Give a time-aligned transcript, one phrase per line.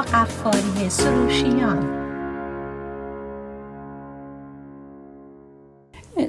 [0.00, 2.00] قفاری سروشیان.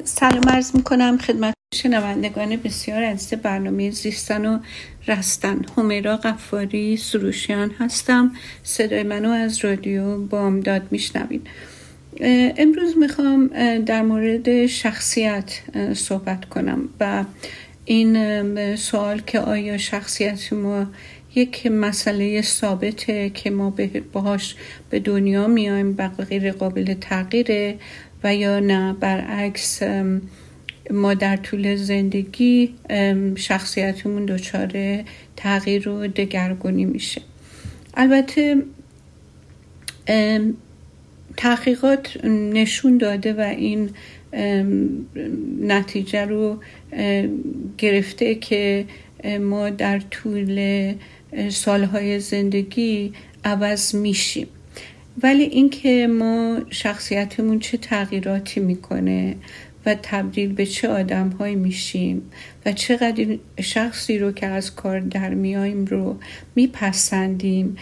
[0.04, 4.60] سلام عرض می‌کنم خدمت شنوندگان بسیار عزیز برنامه زیستن و
[5.08, 5.62] رستن.
[5.78, 8.32] همیرا قفاری سروشیان هستم.
[8.64, 11.42] صدای منو از رادیو بامداد میشنوین
[12.58, 13.48] امروز می‌خوام
[13.78, 15.62] در مورد شخصیت
[15.94, 17.24] صحبت کنم و
[17.86, 20.86] این سوال که آیا شخصیت ما
[21.36, 23.74] یک مسئله ثابته که ما
[24.14, 24.56] باهاش
[24.90, 27.76] به دنیا میایم و غیر قابل تغییره
[28.24, 28.94] و یا نه.
[28.94, 29.80] برعکس
[30.92, 32.74] ما در طول زندگی
[33.36, 35.04] شخصیتمون دچار
[35.38, 37.22] تغییر و دگرگونی میشه.
[37.94, 38.58] البته
[41.38, 43.90] تحقیقات نشون داده و این
[45.62, 46.60] نتیجه رو
[47.78, 48.86] گرفته که
[49.42, 50.94] ما در طول
[51.50, 54.48] سالهای زندگی عوض میشیم.
[55.24, 59.36] ولی اینکه ما شخصیتمون چه تغییراتی می‌کنه
[59.86, 62.22] و تبدیل به چه آدم های میشیم
[62.66, 66.20] و چقدر شخصی رو که از کار در میاییم رو
[66.56, 67.78] میپسندیم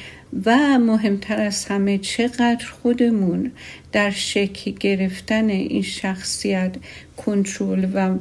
[0.46, 3.52] و مهمتر از همه چقدر خودمون
[3.92, 6.76] در شکل گرفتن این شخصیت
[7.18, 8.18] کنترل و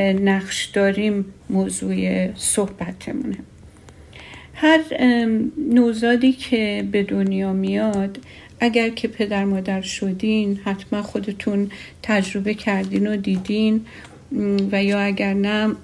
[0.00, 3.36] نقش داریم موضوع صحبتمونه.
[4.58, 4.80] هر
[5.70, 8.18] نوزادی که به دنیا میاد
[8.60, 11.70] اگر که پدر مادر شدین حتما خودتون
[12.02, 13.86] تجربه کردین و دیدین
[14.72, 15.74] و یا اگر نه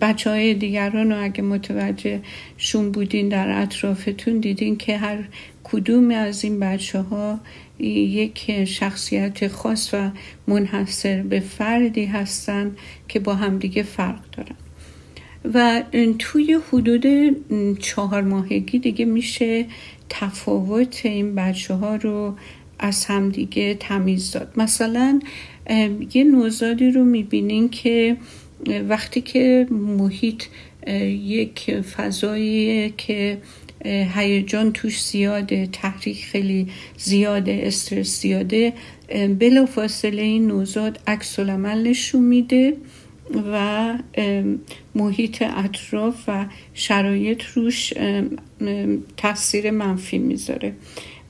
[0.00, 2.20] بچه های دیگران رو اگه متوجه
[2.56, 5.18] شون بودین در اطرافتون دیدین که هر
[5.64, 7.40] کدوم از این بچه ها
[7.78, 10.10] یک شخصیت خاص و
[10.46, 12.76] منحصر به فردی هستن
[13.08, 14.63] که با همدیگه فرق دارن.
[15.54, 15.82] و
[16.18, 17.06] توی حدود
[17.78, 19.66] چهار ماهگی دیگه میشه
[20.10, 22.34] تفاوت این بچه ها رو
[22.78, 24.52] از همدیگه تمیز داد.
[24.56, 25.20] مثلا
[26.14, 28.16] یه نوزادی رو می‌بینین که
[28.88, 30.44] وقتی که محیط
[31.22, 33.38] یک فضایی که
[34.14, 36.66] هیجان توش زیاده تحریک خیلی
[36.98, 38.72] زیاده استرس زیاده
[39.38, 42.76] بلا فاصله این نوزاد عکس نشون میده.
[43.52, 43.94] و
[44.94, 47.92] محیط اطراف و شرایط روش
[49.16, 50.72] تاثیر منفی می‌ذاره.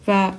[0.09, 0.33] و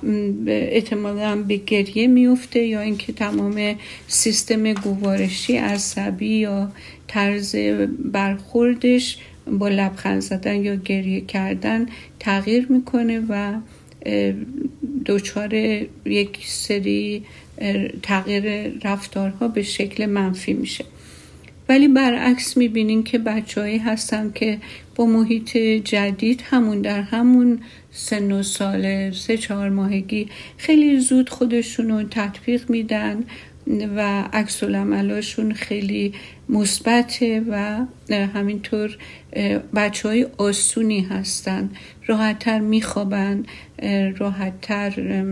[0.46, 3.74] احتمالا به گریه میفته یا اینکه تمام
[4.08, 6.72] سیستم گوارشی عصبی یا
[7.06, 7.56] طرز
[7.98, 11.86] برخوردش با لبخند زدن یا گریه کردن
[12.20, 13.54] تغییر می‌کنه و
[15.06, 15.54] دچار
[16.04, 17.22] یک سری
[18.02, 20.84] تغییر رفتارها به شکل منفی میشه.
[21.68, 24.58] ولی برعکس می‌بینین که بچههایی هستن که
[24.94, 27.60] با محیط جدید همون در همون
[27.90, 33.24] سن و سال سه چهار ماهگی خیلی زود خودشون رو تطبیق میدن.
[33.66, 36.12] و عکس العملاشون خیلی
[36.48, 38.98] مثبته و همینطور
[39.74, 41.70] بچه های آسونی هستن
[42.06, 43.42] راحتتر میخوابن
[44.18, 45.24] راحتتر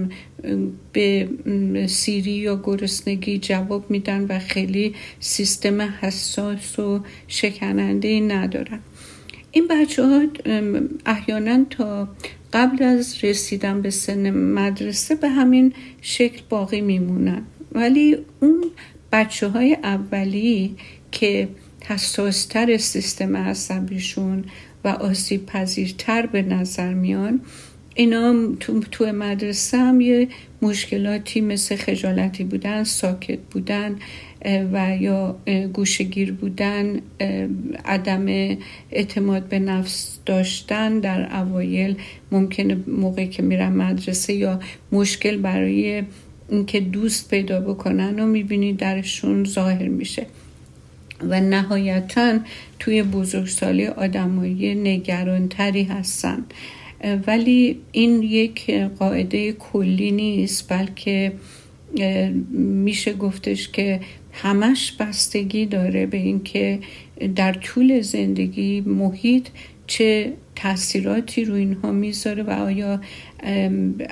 [0.93, 1.29] به
[1.89, 8.81] سیری یا گرسنگی جواب میدن و خیلی سیستم حساس و شکننده ندارن.
[9.51, 10.23] این بچه ها
[11.07, 12.09] احیانا تا
[12.53, 17.43] قبل از رسیدن به سن مدرسه به همین شکل باقی میمونن.
[17.75, 18.65] ولی اون
[19.13, 20.77] بچه های اولی
[21.13, 21.49] که
[21.85, 24.45] حساستر سیستم عصبیشون
[24.85, 27.41] و آسیب پذیرتر به نظر میان
[27.95, 30.29] اینا تو, تو مدرسه هم یه
[30.63, 33.97] مشکلاتی مثل خجالتی بودن ساکت بودن
[34.73, 35.39] و یا
[35.73, 37.01] گوشگیر بودن
[37.85, 38.57] عدم
[38.91, 41.97] اعتماد به نفس داشتن در اوایل
[42.33, 44.61] ممکنه موقعی که میرن مدرسه یا
[44.93, 46.03] مشکل برای
[46.49, 50.27] اینکه دوست پیدا بکنن و می‌بینی درشون ظاهر میشه.
[51.21, 52.39] و نهایتا
[52.79, 56.45] توی بزرگسالی آدمایی نگرانتری هستن.
[57.27, 61.33] ولی این یک قاعده کلی نیست بلکه
[62.59, 64.01] میشه گفتش که
[64.33, 66.79] همش بستگی داره به اینکه
[67.37, 69.49] در طول زندگی محیط
[69.87, 73.01] چه تاثیراتی رو اینها می‌ذاره و آیا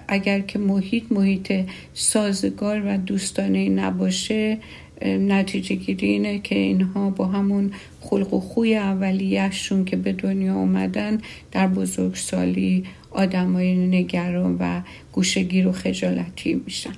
[0.09, 1.53] اگر که محیط محیط
[1.95, 4.59] سازگار و دوستانه نباشه
[5.07, 7.71] نتیجه گیری اینه که اینها با همون
[8.01, 11.21] خلق و خوی اولیهشون که به دنیا اومدن
[11.53, 14.81] در بزرگسالی آدمای نگران و
[15.13, 16.93] گوشگیر و خجالتی میشن.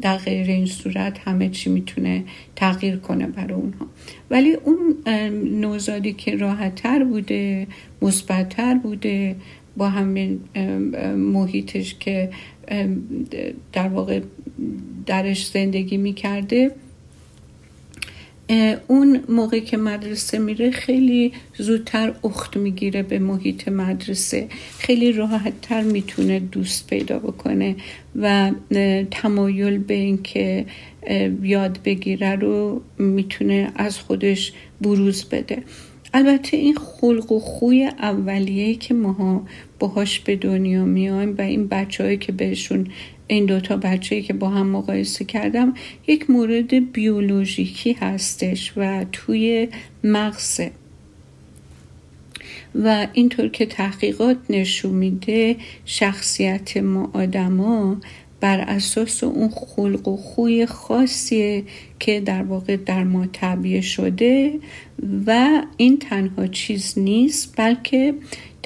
[0.00, 2.24] در غیر این صورت همه چی می‌تونه
[2.56, 3.86] تغییر کنه برای اونها.
[4.30, 4.96] ولی اون
[5.60, 7.66] نوزادی که راحتتر بوده
[8.02, 9.36] مثبتتر بوده
[9.78, 10.40] با همین
[11.16, 12.30] محیطش که
[13.72, 14.20] در واقع
[15.06, 16.70] درش زندگی می‌کرده.
[18.88, 24.48] اون موقع که مدرسه میره خیلی زودتر اخت می‌گیره به محیط مدرسه.
[24.78, 27.76] خیلی راحتتر می‌تونه دوست پیدا بکنه
[28.16, 28.52] و
[29.10, 30.66] تمایل به اینکه
[31.42, 35.62] یاد بگیره رو می‌تونه از خودش بروز بده.
[36.14, 39.46] البته این خلق و خوی اولیه‌ای که ماها
[39.78, 42.86] باهاش به دنیا میایم و این بچههایی که بهشون
[43.26, 45.74] این دوتا بچه که با هم مقایسه کردم
[46.06, 49.68] یک مورد بیولوژیکی هستش و توی
[50.04, 50.70] مغزه.
[52.74, 57.96] و اینطور که تحقیقات نشون میده شخصیت ما آدما
[58.40, 61.64] بر اساس اون خلق و خوی خاصیه
[61.98, 64.52] که در واقع در ما طبیعه شده
[65.26, 68.14] و این تنها چیز نیست بلکه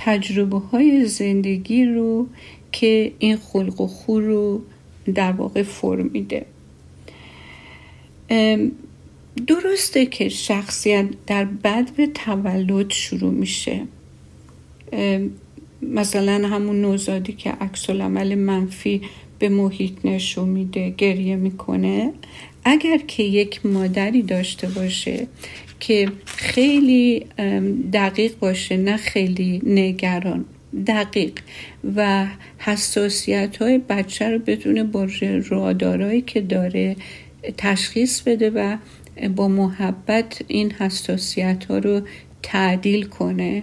[0.04, 2.26] تجربه های زندگی رو
[2.72, 4.62] که این خلق و خو رو
[5.14, 6.46] در واقع فرم میده.
[9.46, 13.82] درسته که شخصیت در بد به تولد شروع میشه.
[15.82, 19.00] مثلا همون نوزادی که عکس عمل منفی
[19.38, 22.12] به محیط نشون میده گریه می‌کنه.
[22.64, 25.26] اگر که یک مادری داشته باشه
[25.82, 27.26] که خیلی
[27.92, 30.44] دقیق باشه نه خیلی نگران
[30.86, 31.32] دقیق
[31.96, 32.26] و
[32.58, 35.08] حساسیت های بچه رو بتونه با
[35.48, 36.96] رادارایی که داره
[37.58, 38.76] تشخیص بده و
[39.36, 42.00] با محبت این حساسیت ها رو
[42.42, 43.62] تعدیل کنه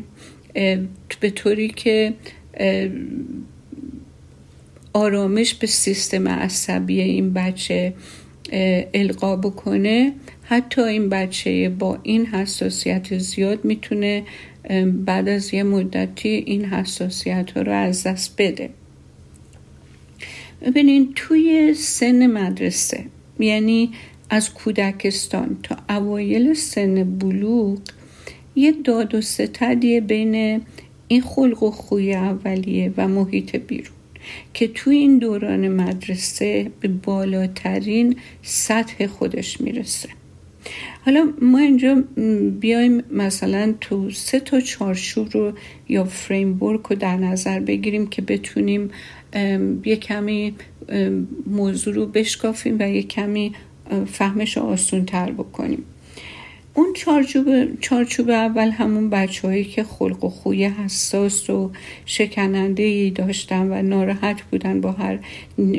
[1.20, 2.14] به طوری که
[4.94, 7.94] آرامش به سیستم عصبی این بچه
[8.94, 10.14] القا بکنه.
[10.50, 14.24] حتی این بچه با این حساسیت زیاد می‌تونه
[15.06, 18.70] بعد از یه مدتی این حساسیت ها رو از دست بده.
[20.62, 23.06] ببینین توی سن مدرسه
[23.40, 23.92] یعنی
[24.30, 27.80] از کودکستان تا اوایل سن بلوغ
[28.56, 30.62] یه داد و ستدیه بین
[31.08, 33.96] این خلق و خوی اولیه و محیط بیرون
[34.54, 40.10] که توی این دوران مدرسه به بالاترین سطح خودش می‌رسه.
[41.10, 42.04] حالا ما اینجا
[42.60, 45.54] بیایم مثلا تو سه تا چارچوب رو
[45.88, 48.90] یا فریمورک رو در نظر بگیریم که بتونیم
[49.86, 50.56] یه کمی
[51.48, 53.54] موضوع رو بشکافیم و یه کمی
[54.06, 55.84] فهمش رو آسون تر بکنیم.
[56.74, 61.72] اون چارچوب, چارچوب اول همون بچه هایی که خلق و خوی حساس و
[62.06, 65.20] شکننده ای داشتن و ناراحت بودن با هر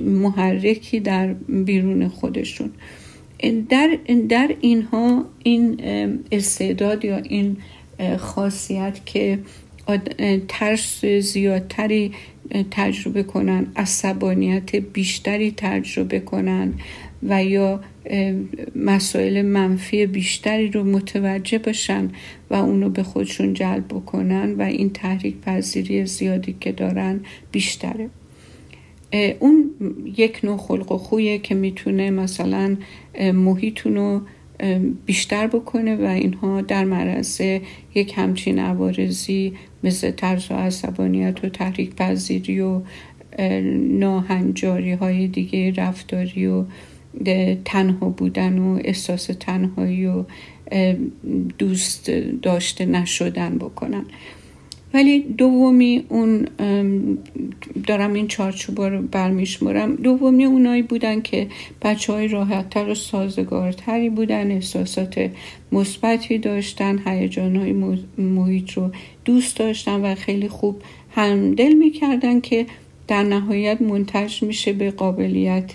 [0.05, 2.71] محرکی در بیرون خودشون.
[3.69, 3.99] در,
[4.29, 5.81] در اینها این
[6.33, 7.57] استعداد یا این
[8.19, 9.39] خاصیت که
[10.49, 12.13] ترس زیادتری
[12.71, 16.75] تجربه کنن عصبانیت بیشتری تجربه کنن
[17.23, 17.81] و یا
[18.77, 22.11] مسائل منفی بیشتری رو متوجه باشن
[22.51, 27.21] و اونو به خودشون جلب بکنن و این تحریک پذیری زیادی که دارن
[27.53, 28.09] بیشتره.
[29.39, 29.71] اون
[30.17, 32.77] یک نوع خلق و خویه که می‌تونه مثلا
[33.19, 34.21] محیطون رو
[35.07, 37.41] بیشتر بکنه و اینها در معرض
[37.95, 39.53] یک همچین عوارضی
[39.85, 42.81] مثل ترس و عصبانیت و تحریک پذیری و
[43.99, 46.65] ناهنجاری های دیگه رفتاری و
[47.65, 50.25] تنها بودن و احساس تنهایی و
[51.59, 52.11] دوست
[52.43, 54.05] داشته نشدن بکنن.
[54.95, 56.47] ولی دومی اون
[57.87, 61.47] دارم این چارچوبا رو برمیشمرم دومی اونایی بودن که
[61.83, 65.31] بچه های راحتتر و سازگارتری بودن احساسات
[65.73, 67.73] مثبتی داشتن هیجان های
[68.19, 68.91] محیط رو
[69.25, 70.83] دوست داشتن و خیلی خوب
[71.15, 72.67] همدل می‌کردن که
[73.09, 75.73] در نهایت منتج میشه به قابلیت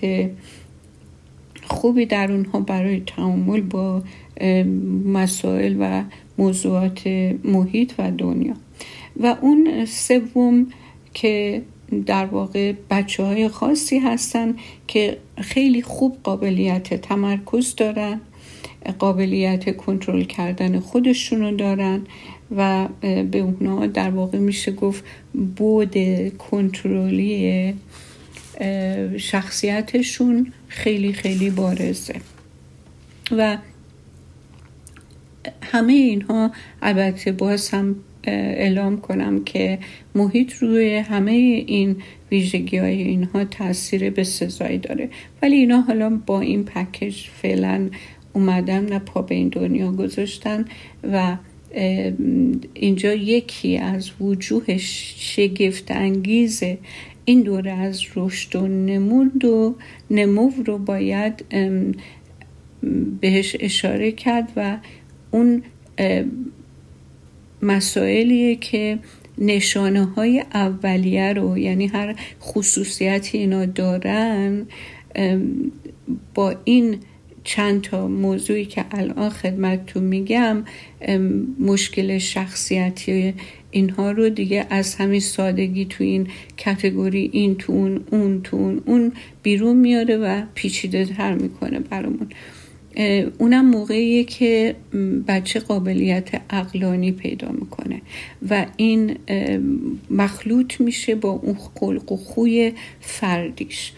[1.67, 4.03] خوبی در اونها برای تعامل با
[5.05, 6.03] مسائل و
[6.37, 7.07] موضوعات
[7.43, 8.53] محیط و دنیا.
[9.19, 10.67] و اون سوم
[11.13, 11.61] که
[12.05, 14.55] در واقع بچه های خاصی هستن
[14.87, 18.21] که خیلی خوب قابلیت تمرکز دارن
[18.99, 22.01] قابلیت کنترل کردن خودشونو دارن
[22.57, 25.03] و به اونا در واقع میشه گفت
[25.55, 25.95] بود
[26.37, 27.73] کنترلی
[29.17, 32.15] شخصیتشون خیلی خیلی بارزه.
[33.31, 33.57] و
[35.61, 37.95] همه اینها البته باز هم
[38.31, 39.79] اعلام کنم که
[40.15, 41.95] محیط روی همه این
[42.31, 45.09] ویژگی های اینها تاثیر به سزایی داره.
[45.41, 47.89] ولی اینا حالا با این پکیج فعلا
[48.33, 50.65] اومدن نه پا به این دنیا گذاشتن
[51.03, 51.37] و
[52.73, 54.77] اینجا یکی از وجوه
[55.17, 56.63] شگفت انگیز
[57.25, 59.75] این دوره از رشد و نمود و
[60.11, 61.45] نمو رو باید
[63.21, 64.77] بهش اشاره کرد و
[65.31, 65.63] اون
[67.65, 68.99] مسائلیه که
[69.37, 74.65] نشانه های اولیه رو یعنی هر خصوصیتی اینا دارن
[76.33, 76.97] با این
[77.43, 80.63] چند تا موضوعی که الان خدمتتون میگم
[81.59, 83.33] مشکل شخصیتی
[83.71, 88.81] اینها رو دیگه از همین سادگی تو این کتگوری این تو اون اون تو اون
[88.85, 89.11] اون
[89.43, 92.29] بیرون میاره و پیچیده تر می‌کنه برامون.
[93.37, 94.75] اونم موقعیه که
[95.27, 98.01] بچه قابلیت اقلانی پیدا می‌کنه
[98.49, 99.17] و این
[100.09, 103.91] مخلوط میشه با اون خلق و خوی فردیش.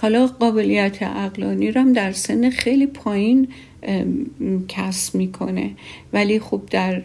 [0.00, 3.48] حالا قابلیت اقلانی رو هم در سن خیلی پایین
[4.68, 5.70] کسب می‌کنه.
[6.12, 7.02] ولی خب در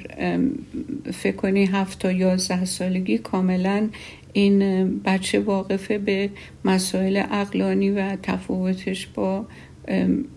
[1.14, 3.90] فکر کنی هفت تا یازده سالگی کاملا
[4.34, 4.60] این
[5.06, 6.30] بچه واقفه به
[6.66, 9.46] مسائل اقلانی و تفاوتش با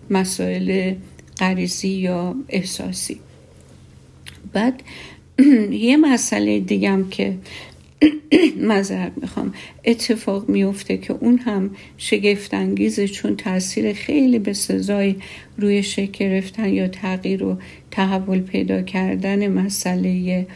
[0.09, 0.93] مسائل
[1.39, 3.19] غریزی یا احساسی.
[4.53, 4.83] بعد
[5.71, 7.37] یه مسئله دیگم که
[8.69, 9.53] مذرد می‌خوام.
[9.85, 15.15] اتفاق میفته که اون هم شگفت انگیزه چون تاثیر خیلی به سزای
[15.57, 17.57] روی شکل گرفتن یا تغییر و
[17.91, 20.47] تحول پیدا کردن مسئله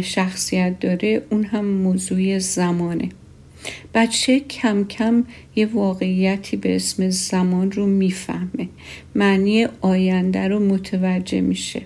[0.00, 3.08] شخصیت داره اون هم موضوع زمانه.
[3.94, 5.24] بچه کم کم
[5.56, 8.68] یه واقعیتی به اسم زمان رو می‌فهمه.
[9.14, 11.82] معنی آینده رو متوجه میشه.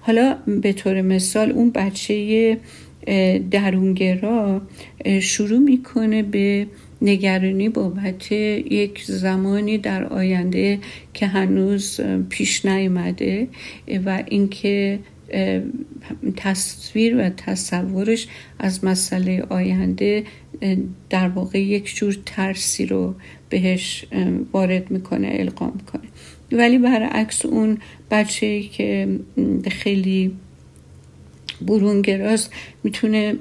[0.00, 2.58] حالا به طور مثال اون بچه
[3.50, 4.62] درونگرا
[5.20, 6.66] شروع می‌کنه به
[7.02, 10.78] نگرانی بابت یک زمانی در آینده
[11.14, 13.48] که هنوز پیش نیامده
[14.06, 14.98] و اینکه
[16.36, 18.26] تصویر و تصورش
[18.58, 20.24] از مسئله آینده
[21.10, 23.14] در واقع یک جور ترسی رو
[23.48, 24.04] بهش
[24.52, 26.02] وارد می‌کنه القا می‌کنه.
[26.52, 27.78] ولی برعکس اون
[28.10, 29.08] بچه که
[29.70, 30.32] خیلی
[31.66, 32.52] برونگراست
[32.84, 33.34] می‌تونه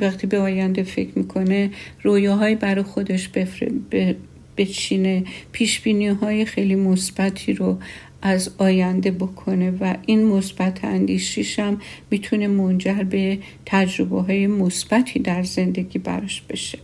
[0.00, 1.70] وقتی به آینده فکر می‌کنه
[2.02, 3.30] رویاهایی برای خودش
[4.56, 5.24] بچینه.
[5.52, 5.86] پیش
[6.20, 7.78] های خیلی مثبتی رو
[8.22, 15.42] از آینده بکنه و این مثبت اندیشیش هم می‌تونه منجر به تجربه های مثبتی در
[15.42, 16.78] زندگی براش بشه.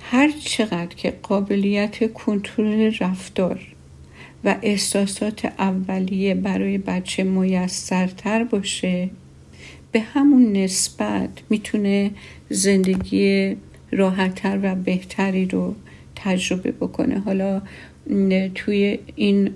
[0.00, 3.60] هر چقدر که قابلیت کنترل رفتار
[4.44, 9.10] و احساسات اولیه برای بچه میسرتر باشه
[9.92, 12.10] به همون نسبت می‌تونه
[12.50, 13.56] زندگی
[13.90, 15.74] راحتتر و بهتری رو
[16.16, 17.18] تجربه بکنه.
[17.18, 17.62] حالا
[18.54, 19.50] توی این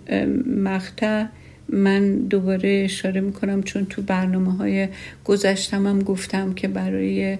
[0.64, 1.24] مقطع
[1.68, 4.88] من دوباره اشاره می‌کنم چون تو برنامه های
[5.24, 7.38] گذشتم هم گفتم که برای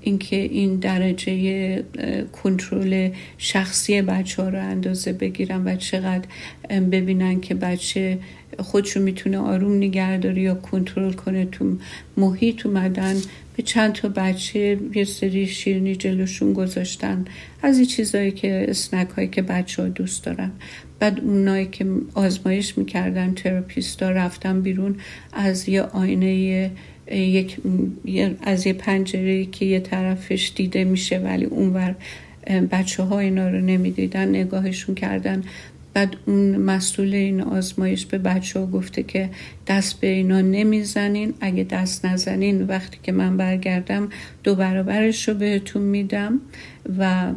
[0.00, 1.84] اینکه این درجه
[2.32, 6.24] کنترل شخصی بچه ها رو اندازه بگیرن و چقدر
[6.90, 8.18] ببینن که بچه
[8.58, 11.76] خودشو می‌تونه آروم نگهداری یا کنترل کنه تو
[12.16, 13.14] محیط اومدن
[13.56, 17.24] به چند تا بچه یه سری شیرنی جلوشون گذاشتن.
[17.62, 20.50] از این چیزهایی که اسنک هایی که بچه ها دوست دارن.
[20.98, 24.96] بعد اونایی که آزمایش می‌کردن تراپیستا رفتن بیرون.
[25.32, 26.70] از یه آینه
[27.14, 27.56] یک
[28.42, 31.94] از یه پنجره که یه طرفش دیده میشه ولی اونور
[32.70, 35.44] بچه ها اینا رو نمی‌دیدن نگاهشون کردن.
[35.94, 39.30] بعد اون مسئول این آزمایش به بچه ها گفته که
[39.66, 41.34] دست به اینا نمی‌زنین.
[41.40, 44.08] اگه دست نزنین وقتی که من برگردم
[44.44, 46.40] دو برابرش رو بهتون میدم.
[46.98, 47.32] و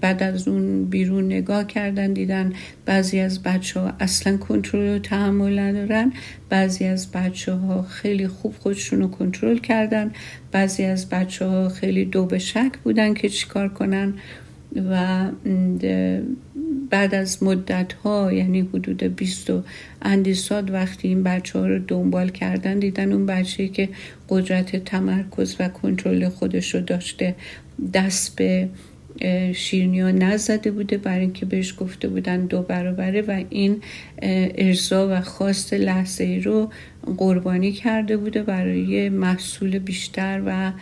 [0.00, 2.52] بعد از اون بیرون نگاه کردن دیدن
[2.86, 6.12] بعضی از بچه ها اصلا کنترل و تحمل ندارن.
[6.48, 10.12] بعضی از بچه ها خیلی خوب خودشون رو کنترل کردن.
[10.52, 14.14] بعضی از بچه ها خیلی دو به شک بودن که چیکار کنن.
[14.90, 15.26] و
[16.90, 19.50] بعد از مدت ها یعنی حدود 20
[20.02, 23.88] اندیساد وقتی این بچه ها رو دنبال کردن دیدن اون بچه که
[24.28, 27.34] قدرت تمرکز و کنترل خودش رو داشته
[27.94, 28.68] دست به
[29.54, 33.82] شیرنی ها نزده بوده برای اینکه بهش گفته بودن دو برابره و این
[34.22, 36.70] ارزا و خواست لحظه رو
[37.16, 40.72] قربانی کرده بوده برای محصول بیشتر و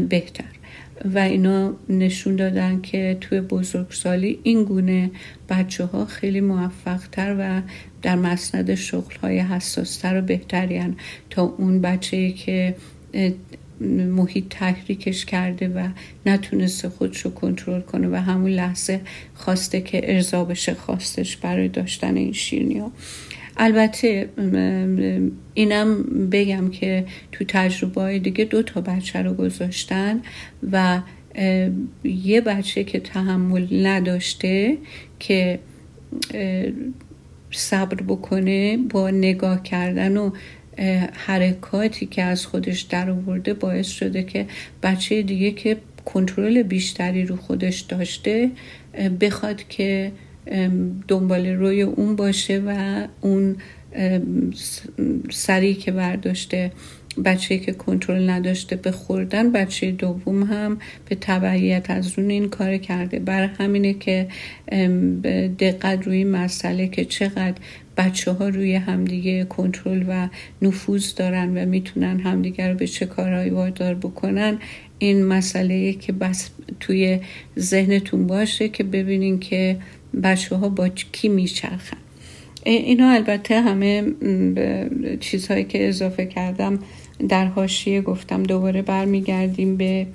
[0.00, 0.59] بهتر.
[1.04, 5.10] و اینا نشون دادن که توی بزرگسالی این گونه
[5.48, 7.62] بچه ها خیلی موفق تر و
[8.02, 10.96] در مسند شغل های حساستر و بهترین
[11.30, 12.74] تا اون بچه که
[13.90, 15.88] محیط تحریکش کرده و
[16.26, 19.00] نتونسته خودش رو کنترل کنه و همون لحظه
[19.34, 22.82] خواسته که ارضا بشه خواستش برای داشتن این شیرنی
[23.56, 24.28] البته
[25.54, 26.02] اینم
[26.32, 30.20] بگم که تو تجربه های دیگه دو تا بچه رو گذاشتن
[30.72, 31.00] و
[32.04, 34.78] یه بچه که تحمل نداشته
[35.18, 35.58] که
[37.50, 40.30] صبر بکنه با نگاه کردن و
[41.12, 44.46] حرکاتی که از خودش در آورده باعث شده که
[44.82, 48.50] بچه دیگه که کنترل بیشتری رو خودش داشته
[49.20, 50.12] بخواد که
[51.08, 53.56] دنبال روی اون باشه و اون
[55.30, 56.72] سری که برداشته
[57.24, 60.78] بچه که کنترل نداشته به خوردن بچه دوم هم
[61.08, 63.18] به تبعیت از اون این کار کرده.
[63.18, 64.28] بر همینه که
[65.58, 67.54] دقت روی مسئله که چقدر
[67.96, 70.28] بچه ها روی همدیگه کنترل و
[70.62, 74.58] نفوذ دارن و می‌تونن همدیگه رو به چه کارهایی وادار بکنن
[74.98, 77.20] این مسئله که بس توی
[77.58, 79.76] ذهنتون باشه که ببینین که
[80.22, 81.96] بچه ها با کی میچرخن.
[82.64, 84.04] اینا البته همه
[85.20, 86.78] چیزهایی که اضافه کردم
[87.28, 90.06] در حاشیه گفتم دوباره برمیگردیم به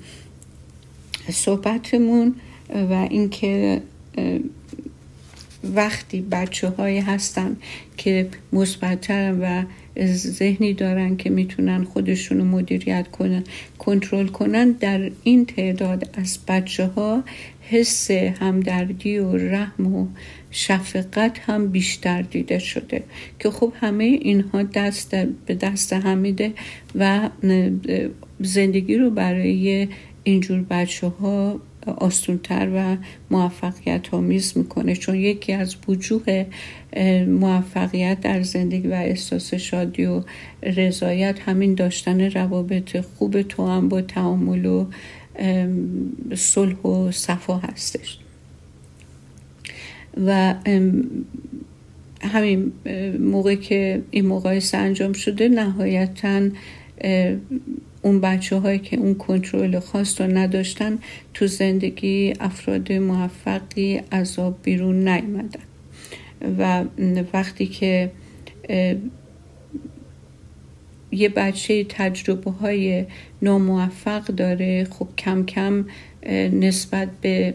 [1.30, 2.34] صحبتمون
[2.90, 3.82] و اینکه
[5.74, 7.56] وقتی بچه هایی هستن
[7.96, 9.64] که مثبتترن و
[10.14, 13.44] ذهنی دارن که می‌تونن خودشون مدیریت کنن
[13.78, 17.22] کنترل کنن در این تعداد از بچه ها
[17.70, 20.06] حس همدردی و رحم و
[20.50, 23.02] شفقت هم بیشتر دیده شده
[23.38, 25.14] که خب همه اینها دست
[25.46, 26.52] به دست همیده
[26.94, 27.30] و
[28.40, 29.88] زندگی رو برای
[30.24, 32.96] اینجور بچه ها آسونتر و
[33.30, 34.96] موفقیت آمیز می‌کنه.
[34.96, 36.46] چون یکی از وجوه
[37.28, 40.22] موفقیت در زندگی و احساس شادی و
[40.62, 44.86] رضایت همین داشتن روابط خوب تو هم با تعامل و
[46.34, 48.18] صلح و صفا هستش.
[50.26, 50.54] و
[52.20, 52.72] همین
[53.20, 56.48] موقع که این مقایسه انجام شده نهایتا
[58.02, 60.98] اون بچه هایی که اون کنترل خاص رو نداشتن
[61.34, 65.60] تو زندگی افراد موفقی عذاب بیرون نیمدن
[66.58, 66.84] و
[67.32, 68.10] وقتی که
[71.16, 73.04] یه بچه تجربه های
[73.42, 75.84] ناموفق داره خب کم کم
[76.52, 77.54] نسبت به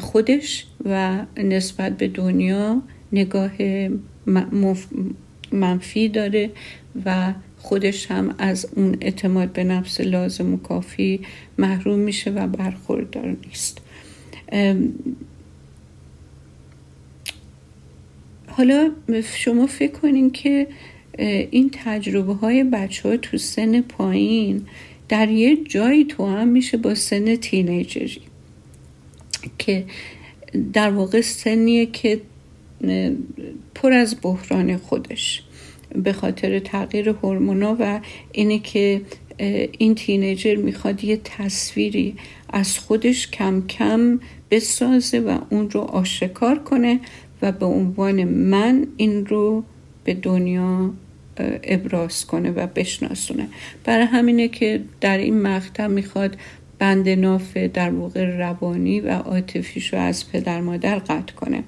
[0.00, 3.50] خودش و نسبت به دنیا نگاه
[5.52, 6.50] منفی داره
[7.06, 11.20] و خودش هم از اون اعتماد به نفس لازم و کافی
[11.58, 13.80] محروم میشه و برخوردار نیست.
[18.46, 18.90] حالا
[19.34, 20.66] شما فکر کنین که
[21.18, 24.66] این تجربه های بچه ها تو سن پایین
[25.08, 28.22] در یه جایی تو هم میشه با سن تینیجری
[29.58, 29.84] که
[30.72, 32.20] در واقع سنیه که
[33.74, 35.42] پر از بحران خودش
[35.94, 38.00] به خاطر تغییر هورمونا و
[38.32, 39.02] اینه که
[39.78, 42.14] این تینیجر می‌خواد یه تصویری
[42.48, 44.20] از خودش کم کم
[44.50, 47.00] بسازه و اون رو آشکار کنه
[47.42, 49.64] و به عنوان من این رو
[50.04, 50.90] به دنیا
[51.62, 53.48] ابراز کنه و بشناسونه.
[53.84, 56.36] برای همینه که در این مقطع می‌خواد
[56.78, 61.62] بند ناف در واقع روانی و عاطفیش رو از پدر مادر قطع کنه.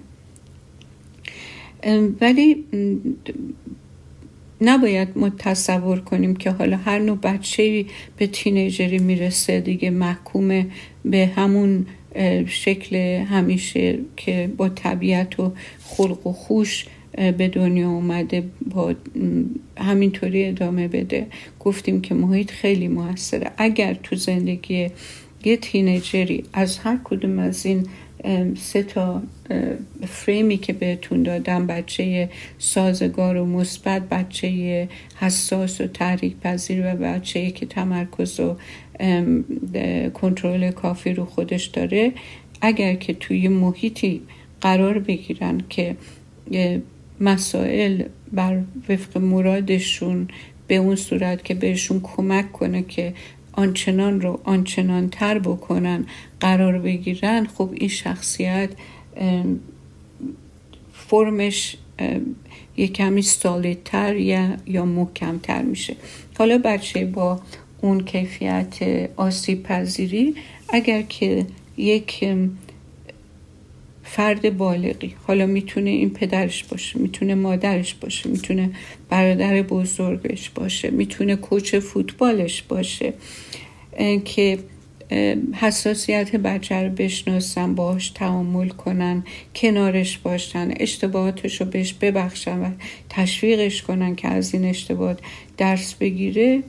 [2.21, 2.65] ولی
[4.61, 7.85] نباید ما تصور کنیم که حالا هر نوع بچه
[8.17, 9.61] به تینیجری می‌رسه.
[9.61, 10.67] دیگه محکوم
[11.05, 11.87] به همون
[12.47, 15.53] شکل همیشه که با طبیعت و
[15.85, 16.87] خلق و خوش
[17.17, 18.95] به دنیا اومده با
[19.79, 21.27] همینطوری ادامه بده.
[21.61, 23.51] گفتیم که محیط خیلی موثره.
[23.57, 24.91] اگر تو زندگی
[25.45, 27.87] یه تینیجری از هر کدوم از این
[28.57, 29.23] سه تا
[30.07, 37.51] فریمی که بهتون دادم بچه سازگار و مثبت بچه حساس و تحریک پذیر و بچه
[37.51, 38.57] که تمرکز و
[40.15, 42.13] کنترل کافی رو خودش داره
[42.61, 44.21] اگر که توی محیطی
[44.61, 45.97] قرار بگیرن که
[47.23, 50.29] مسائل بر وفق مرادشون
[50.67, 53.15] به اون صورت که بهشون کمک کنه که
[53.53, 56.07] آنچنان رو آنچنان تر بکنن
[56.41, 58.71] قرار بگیرن خب این شخصیت
[60.93, 61.77] فرمش
[62.77, 65.97] یه کمی سالیدتر یا, یا محکمتر میشه.
[66.39, 67.41] حالا بچه با
[67.81, 68.79] اون کیفیت
[69.17, 70.35] آسیب پذیری
[70.69, 72.25] اگر که یک
[74.17, 75.15] فرد بالغی.
[75.27, 78.71] حالا می‌تونه این پدرش باشه می‌تونه مادرش باشه می‌تونه
[79.09, 83.13] برادر بزرگش باشه می‌تونه کوچ فوتبالش باشه.
[84.25, 84.59] که
[85.55, 92.71] حساسیت بچه رو بشناسن باهاش تعامل کنن کنارش باشن اشتباهاتش رو بهش ببخشن و
[93.09, 95.19] تشویقش کنن که از این اشتباهات
[95.57, 96.63] درس بگیره.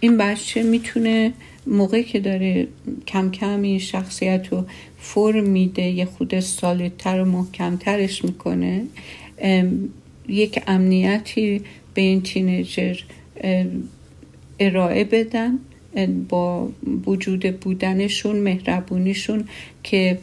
[0.00, 1.32] این بچه می‌تونه
[1.68, 2.68] موقعی که داره
[3.06, 4.64] کم کم این شخصیت رو
[4.98, 8.82] فرم میده یه خود سالتر و محکمترش می‌کنه
[10.28, 11.60] یک امنیتی
[11.94, 12.96] به این تینیجر
[14.58, 15.58] ارائه بدن
[16.28, 16.68] با
[17.06, 19.44] وجود بودنشون مهربونیشون
[19.82, 20.18] که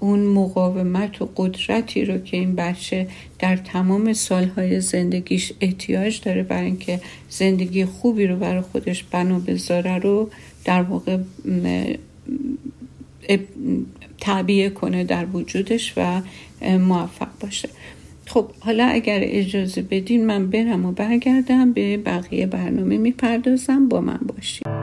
[0.00, 6.64] اون مقاومت و قدرتی رو که این بچه در تمام سالهای زندگیش احتیاج داره برای
[6.64, 10.30] اینکه زندگی خوبی رو برای خودش بنا بذاره رو
[10.68, 11.18] در واقع
[14.20, 16.20] تعبیه کنه در وجودش و
[16.78, 17.68] موفق باشه.
[18.26, 23.88] خب حالا اگر اجازه بدین من برم و برگردم به بقیه برنامه می‌پردازم.
[23.88, 24.77] با من باشید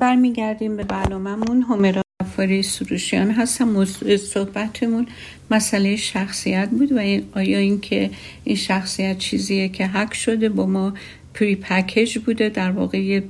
[0.00, 1.62] برمیگردیم به برنامهمون.
[1.62, 2.02] همرا
[2.36, 3.68] فاری سروشیان هستم.
[3.68, 5.06] موضوع صحبتمون
[5.50, 6.98] مسئله شخصیت بود و
[7.38, 8.10] آیا اینکه
[8.44, 10.94] این شخصیت چیزیه که حک شده با ما
[11.34, 13.22] پری پکیج بوده در واقع یه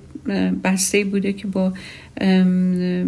[0.64, 1.72] بسته بوده که با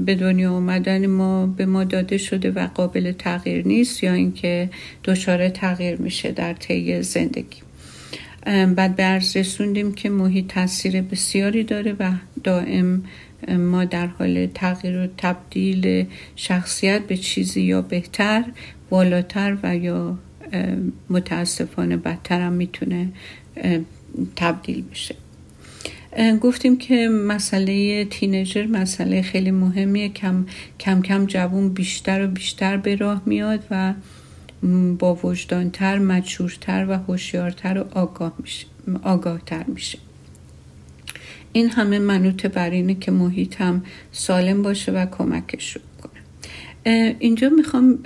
[0.07, 4.71] به دنیا آمدن ما به ما داده شده و قابل تغییر نیست یا اینکه
[5.05, 7.63] دچار تغییر میشه در طی زندگی.
[8.77, 12.11] بعد به عرض رسوندیم که محیط تاثیر بسیاری داره و
[12.45, 13.05] دائم
[13.49, 18.45] ما در حال تغییر و تبدیل شخصیت به چیزی یا بهتر
[18.91, 20.19] بالاتر و یا
[21.11, 23.09] متاسفانه بدتر هم می‌تونه
[24.37, 25.15] تبدیل بشه.
[26.41, 30.09] گفتیم که مسئله تینیجر مسئله خیلی مهمیه.
[30.09, 30.47] کم
[30.81, 33.95] کم کم جوون بیشتر و بیشتر به راه میاد و
[34.99, 38.67] با وجدانتر مچورتر و هوشیارتر و آگاه میشه
[39.03, 39.99] آگاهتر میشه.
[41.53, 46.13] این همه منوط بر اینه که محیط هم سالم باشه و کمکش کنه.
[47.19, 47.99] اینجا می‌خوام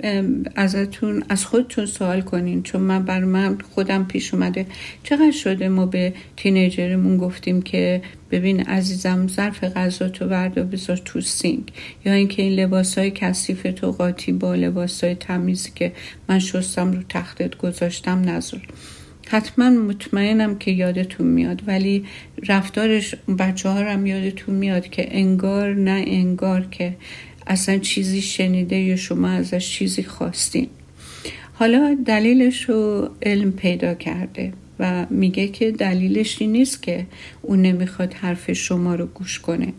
[0.55, 4.65] ازتون از خودتون سوال کنین چون من بر من خودم پیش اومده.
[5.03, 11.21] چقدر شده ما به تینیجرمون گفتیم که ببین عزیزم ظرف غذا تو بردا بذار تو
[11.21, 11.63] سینک.
[12.05, 15.93] یا اینکه این لباس های کثیف تو قاطی با لباس های تمیزی که
[16.29, 18.61] من شستم رو تختت گذاشتم نذار.
[19.27, 22.05] حتما مطمئنم که یادتون میاد ولی
[22.47, 26.95] رفتارش بچه ها هم یادتون میاد که انگار نه انگار که
[27.47, 30.67] اصلا چیزی شنیده یا شما ازش چیزی خواستین.
[31.53, 37.05] حالا دلیلش رو علم پیدا کرده و میگه که دلیلش این نیست که
[37.41, 39.73] اون نمی‌خواد حرف شما رو گوش کنه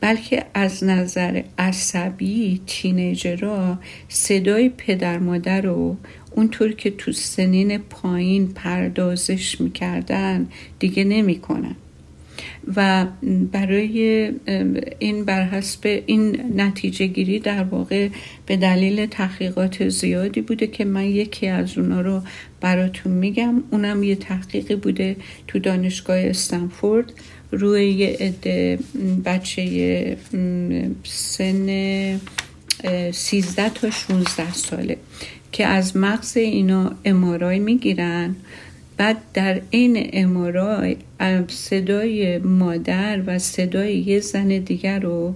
[0.00, 5.96] بلکه از نظر عصبی تینیجرها صدای پدر مادر رو
[6.30, 11.76] اونطور که تو سنین پایین پردازش می‌کردن دیگه نمی‌کنن.
[12.76, 13.06] و
[13.52, 14.30] برای
[14.98, 18.08] این بر حسب این نتیجه گیری در واقع
[18.46, 22.22] به دلیل تحقیقات زیادی بوده که من یکی از اونا رو
[22.60, 23.62] براتون میگم.
[23.70, 25.16] اونم یه تحقیقی بوده
[25.48, 27.12] تو دانشگاه استنفورد.
[27.52, 28.78] روی یه عده
[29.24, 30.16] بچه
[31.04, 31.66] سن
[33.12, 34.96] 13 تا 16 ساله.
[35.52, 38.36] که از مغز اینا امارای می‌گیرن.
[38.96, 40.96] بعد در این امارای
[41.48, 45.34] صدای مادر و صدای یه زن دیگر رو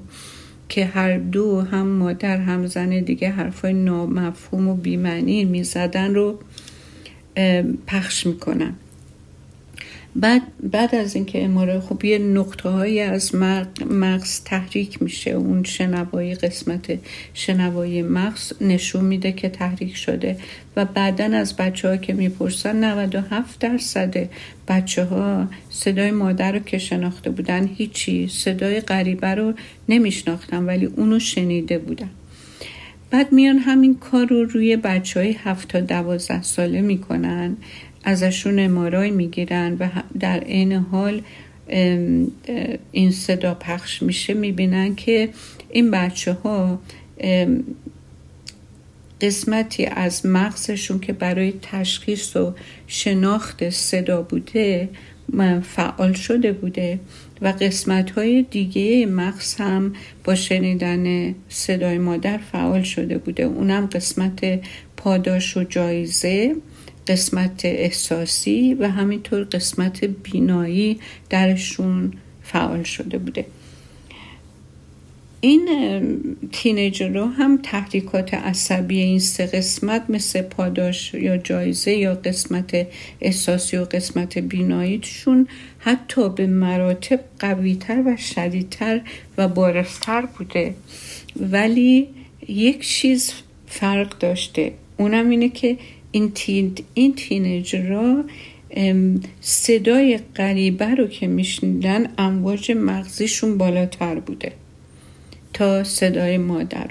[0.68, 6.38] که هر دو هم مادر هم زن دیگه حرفای نامفهوم و بیمعنی می‌زدن رو
[7.86, 8.74] پخش می‌کنن.
[10.16, 13.34] بعد بعد از اینکه اماره خب یه نقطه هایی از
[13.90, 15.30] مغز تحریک میشه.
[15.30, 16.98] اون شنوایی قسمت
[17.34, 20.36] شنوایی مغز نشون میده که تحریک شده
[20.76, 24.28] و بعدا از بچه ها که می‌پرسن 97 درصد
[24.68, 29.52] بچه ها صدای مادر رو که شناخته بودن هیچی صدای غریبه رو
[29.88, 32.10] نمیشناختن ولی اونو شنیده بودن.
[33.10, 37.56] بعد میان همین کار رو روی بچه های هفت تا دوازده ساله می‌کنن.
[38.04, 39.88] ازشون امارای می‌گیرن و
[40.20, 41.22] در عین حال
[42.92, 45.28] این صدا پخش میشه می‌بینن که
[45.70, 46.78] این بچه ها
[49.20, 52.54] قسمتی از مغزشون که برای تشخیص و
[52.86, 54.88] شناخت صدا بوده
[55.62, 57.00] فعال شده بوده
[57.42, 59.92] و قسمت های دیگه مغز هم
[60.24, 63.42] با شنیدن صدای مادر فعال شده بوده.
[63.42, 64.60] اونم قسمت
[64.96, 66.56] پاداش و جایزه.
[67.06, 70.98] قسمت احساسی و همینطور قسمت بینایی
[71.30, 72.12] درشون
[72.42, 73.46] فعال شده بوده.
[75.40, 75.68] این
[76.52, 82.86] تینیجر هم تحریکات عصبی این سه قسمت مثل پاداش یا جایزه یا قسمت
[83.20, 89.00] احساسی و قسمت بیناییشون حتی به مراتب قویتر و شدیدتر
[89.38, 90.74] و بارستر بوده.
[91.36, 92.08] ولی
[92.48, 93.32] یک چیز
[93.66, 94.72] فرق داشته.
[94.96, 95.76] اونم اینه که
[96.14, 98.24] این, تین، این تینیجرها
[99.40, 104.52] صدای غریبه رو که میشنیدن امواج مغزیشون بالاتر بوده
[105.52, 106.90] تا صدای مادر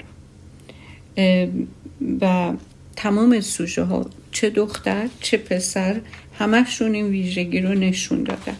[2.20, 2.52] و
[2.96, 6.00] تمام سوژه ها چه دختر چه پسر
[6.38, 8.56] همشون این ویژگی رو نشون دادن.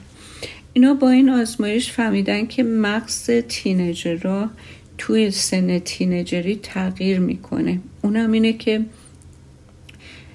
[0.73, 4.51] اینا با این آزمایش فهمیدن که مغز تینجرها
[4.99, 7.81] توی سن تینجری تغییر می‌کنه.
[8.03, 8.81] اونم اینه که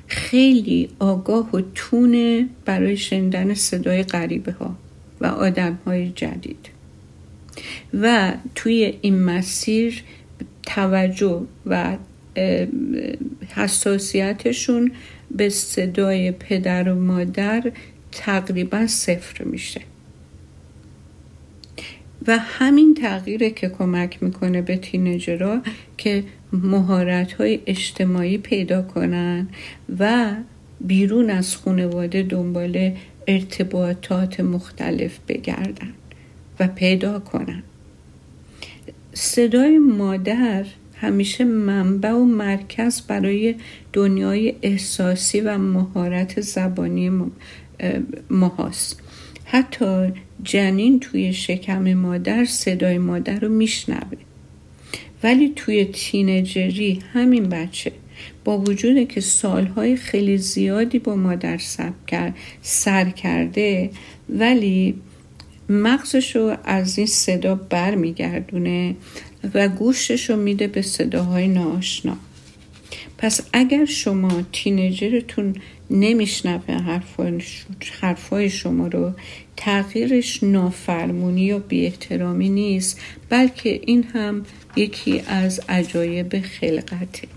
[0.10, 4.76] خیلی آگاه و تونه برای شنیدن صدای غریبه ها
[5.22, 6.69] و آدم های جدید.
[7.93, 10.04] و توی این مسیر
[10.63, 11.98] توجه و
[13.56, 14.91] حساسیتشون
[15.32, 17.72] به صدای پدر و مادر
[18.12, 19.82] تقریبا صفر میشه.
[22.28, 25.62] و همین تغییره که کمک می‌کنه به تینجرها
[25.98, 29.47] که مهارت های اجتماعی پیدا کنن
[29.99, 30.31] و
[30.81, 32.91] بیرون از خانواده دنبال
[33.27, 35.93] ارتباطات مختلف بگردن
[36.59, 37.63] و پیدا کنن.
[39.13, 43.55] صدای مادر همیشه منبع و مرکز برای
[43.93, 47.12] دنیای احساسی و مهارت زبانی
[48.29, 49.01] ماهاست
[49.45, 54.17] حتی جنین توی شکم مادر صدای مادر رو میشنوه.
[55.23, 57.91] ولی توی تینجری همین بچه
[58.45, 61.60] با وجود که سالهای خیلی زیادی با مادر
[62.62, 63.89] سر کرده
[64.29, 64.95] ولی
[65.69, 68.95] مغزش رو از این صدا بر میگردونه
[69.53, 72.17] و گوشش رو میده به صداهای ناآشنا.
[73.17, 75.55] پس اگر شما تینیجرتون
[75.89, 76.99] نمیشنوه
[78.02, 79.12] حرفای شما رو.
[79.58, 87.28] تغییرش نافرمونی و بی احترامی نیست بلکه این هم یکی از عجایب خلقته.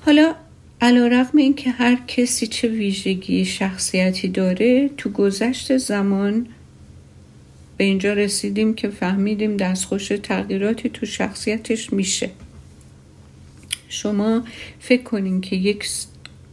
[0.00, 0.34] حالا
[0.80, 6.46] علا رقم این که هر کسی چه ویژگی شخصیتی داره تو گذشت زمان
[7.76, 12.30] به اینجا رسیدیم که فهمیدیم دستخوش تغییراتی تو شخصیتش میشه.
[13.88, 14.44] شما
[14.80, 15.88] فکر کنین که یک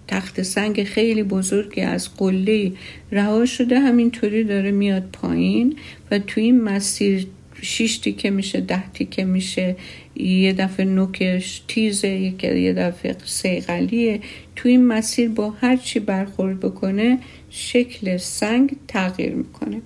[0.07, 2.71] تخت سنگ خیلی بزرگی از قله
[3.11, 5.75] رها شده همینطوری داره میاد پایین
[6.11, 7.27] و توی این مسیر
[7.61, 9.75] شیش تیکه میشه ده تیکه میشه
[10.15, 12.09] یه دفعه نوکش تیزه
[12.43, 14.19] یه دفعه سیغلیه
[14.55, 19.81] توی این مسیر با هر چی برخورد بکنه شکل سنگ تغییر می‌کنه.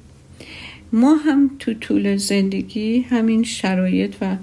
[0.94, 4.36] ما هم تو طول زندگی همین شرایط و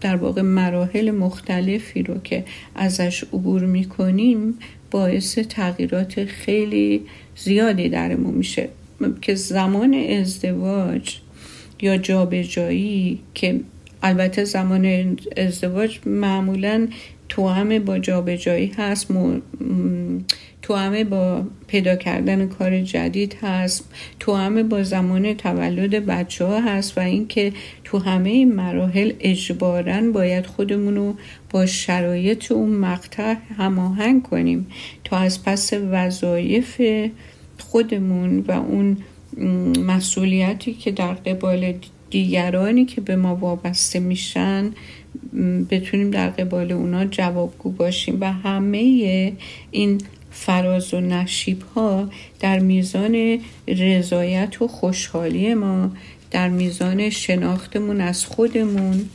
[0.00, 4.58] در واقع مراحل مختلفی رو که ازش عبور می‌کنیم
[4.90, 7.02] باعث تغییرات خیلی
[7.36, 8.68] زیادی درمون میشه.
[9.20, 11.16] که زمان ازدواج
[11.82, 13.60] یا جابجایی که
[14.02, 16.88] البته زمان ازدواج معمولا
[17.28, 19.10] تو همه با جابجایی هست
[20.68, 23.84] تو همه با پیدا کردن کار جدید هست
[24.20, 27.52] تو همه با زمان تولد بچه ها هست و اینکه
[27.84, 31.14] تو همه این مراحل اجبارا باید خودمون رو
[31.50, 34.66] با شرایط اون مقطع هماهنگ کنیم
[35.04, 36.82] تا از پس وظایف
[37.58, 38.96] خودمون و اون
[39.86, 41.74] مسئولیتی که در قبال
[42.10, 44.72] دیگرانی که به ما وابسته میشن
[45.70, 49.32] بتونیم در قبال اونا جوابگو باشیم و همه
[49.70, 50.00] این
[50.30, 52.10] فراز و نشیب ها
[52.40, 53.38] در میزان
[53.68, 55.90] رضایت و خوشحالی ما
[56.30, 59.08] در میزان شناختمون از خودمون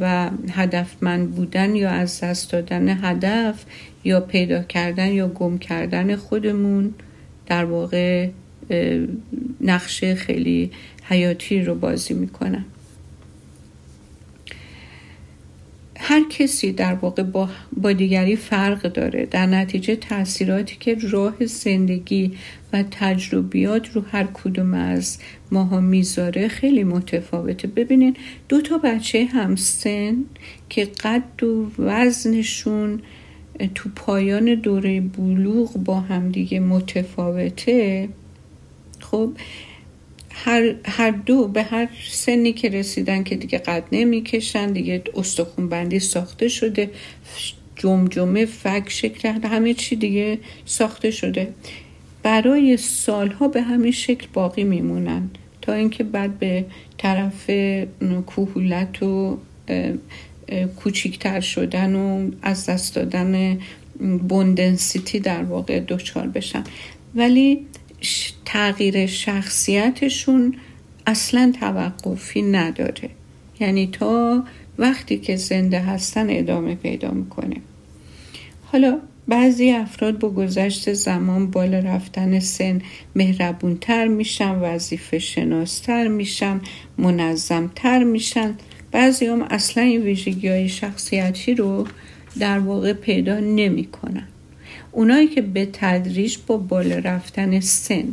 [0.00, 3.64] و هدفمند بودن یا از دست دادن هدف
[4.04, 6.94] یا پیدا کردن یا گم کردن خودمون
[7.46, 8.28] در واقع
[9.60, 10.70] نقشه خیلی
[11.02, 12.64] حیاتی رو بازی می‌کنن.
[16.02, 19.26] هر کسی در واقع با, با دیگری فرق داره.
[19.26, 22.32] در نتیجه تاثیراتی که راه زندگی
[22.72, 25.18] و تجربیات رو هر کدوم از
[25.50, 27.68] ماها می‌ذاره خیلی متفاوته.
[27.68, 28.16] ببینین
[28.48, 30.16] دو تا بچه همسن
[30.68, 33.02] که قد و وزنشون
[33.74, 38.08] تو پایان دوره بلوغ با همدیگه متفاوته.
[39.00, 39.32] خب
[40.44, 45.98] هر, هر دو به هر سنی که رسیدن که دیگه قد نمی‌کشن دیگه استخون بندی
[45.98, 46.90] ساخته شده
[47.76, 51.54] جمجمه فک شکل همه چی دیگه ساخته شده.
[52.22, 55.30] برای سالها به همین شکل باقی میمونن.
[55.62, 56.64] تا اینکه بعد به
[56.98, 57.50] طرف
[58.26, 59.38] کوهولت و
[60.76, 63.58] کوچیکتر شدن و از دست دادن
[64.28, 66.64] بوندنسیتی در واقع دچار بشن.
[67.14, 67.66] ولی
[68.44, 70.54] تغییر شخصیتشون
[71.06, 73.10] اصلا توقفی نداره.
[73.60, 74.44] یعنی تا
[74.78, 77.56] وقتی که زنده هستن ادامه پیدا می‌کنه.
[78.64, 82.82] حالا بعضی افراد با گذشت زمان بالا رفتن سن
[83.16, 86.60] مهربونتر میشن وظیفه شناستر میشن
[86.98, 88.54] منظمتر میشن.
[88.92, 91.86] بعضی هم اصلا این ویژگی های شخصیتی رو
[92.38, 94.28] در واقع پیدا نمی‌کنن.
[94.92, 98.04] اونایی که به تدریج با بالا رفتن سن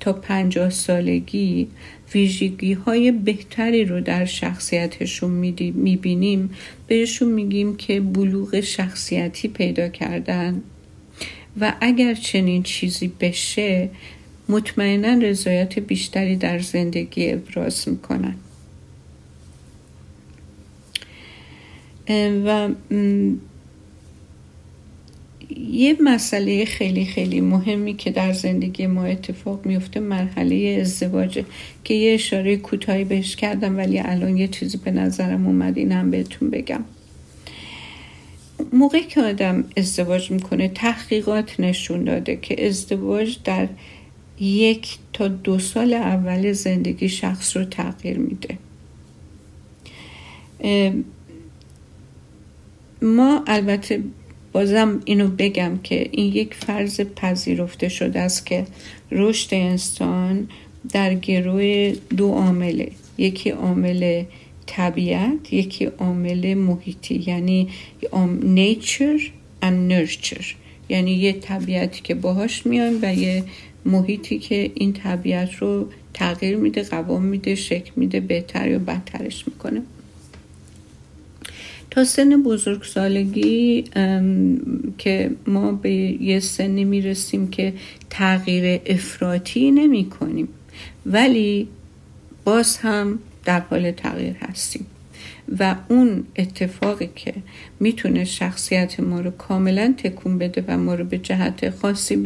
[0.00, 1.68] تا پنجاه سالگی
[2.14, 5.30] ویژگی های بهتری رو در شخصیتشون
[5.74, 6.50] می‌بینیم
[6.86, 10.62] بهشون میگیم که بلوغ شخصیتی پیدا کردن.
[11.60, 13.90] و اگر چنین چیزی بشه
[14.48, 18.34] مطمئنا رضایت بیشتری در زندگی ابراز می‌کنن.
[22.46, 22.68] و
[25.56, 31.44] یه مسئله خیلی خیلی مهمی که در زندگی ما اتفاق میفته مرحله ازدواجه
[31.84, 36.50] که یه اشاره کوتاهی بهش کردم ولی الان یه چیزی به نظرم اومد اینم بهتون
[36.50, 36.84] بگم.
[38.72, 43.68] موقعی که آدم ازدواج می‌کنه تحقیقات نشون داده که ازدواج در
[44.40, 48.58] یک تا دو سال اول زندگی شخص رو تغییر میده.
[53.02, 54.02] ما البته
[54.54, 58.66] بازم اینو بگم که این یک فرض پذیرفته شده است که
[59.10, 60.48] رشد انسان
[60.92, 62.90] در گروه دو عامله.
[63.18, 64.24] یکی عامل
[64.66, 67.68] طبیعت یکی عامل محیطی یعنی
[68.56, 69.20] nature
[69.62, 70.46] and nurture.
[70.88, 73.44] یعنی یه طبیعتی که باهاش میان و یه
[73.84, 79.82] محیطی که این طبیعت رو تغییر میده قوام میده شکل میده بهتر یا بدترش می‌کنه.
[81.94, 83.84] تا سن بزرگسالگی
[84.98, 85.90] که ما به
[86.22, 87.72] یه سنی می‌رسیم که
[88.10, 90.48] تغییر افراطی نمی کنیم
[91.06, 91.68] ولی
[92.44, 94.86] باز هم در حال تغییر هستیم.
[95.58, 97.34] و اون اتفاقی که
[97.80, 102.16] می‌تونه شخصیت ما رو کاملا تکون بده و ما رو به جهت خاصی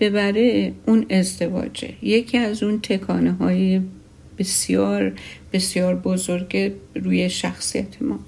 [0.00, 1.92] ببره اون ازدواجه.
[2.02, 3.80] یکی از اون تکانه های
[4.38, 5.12] بسیار
[5.52, 8.18] بسیار بزرگ روی شخصیت ما.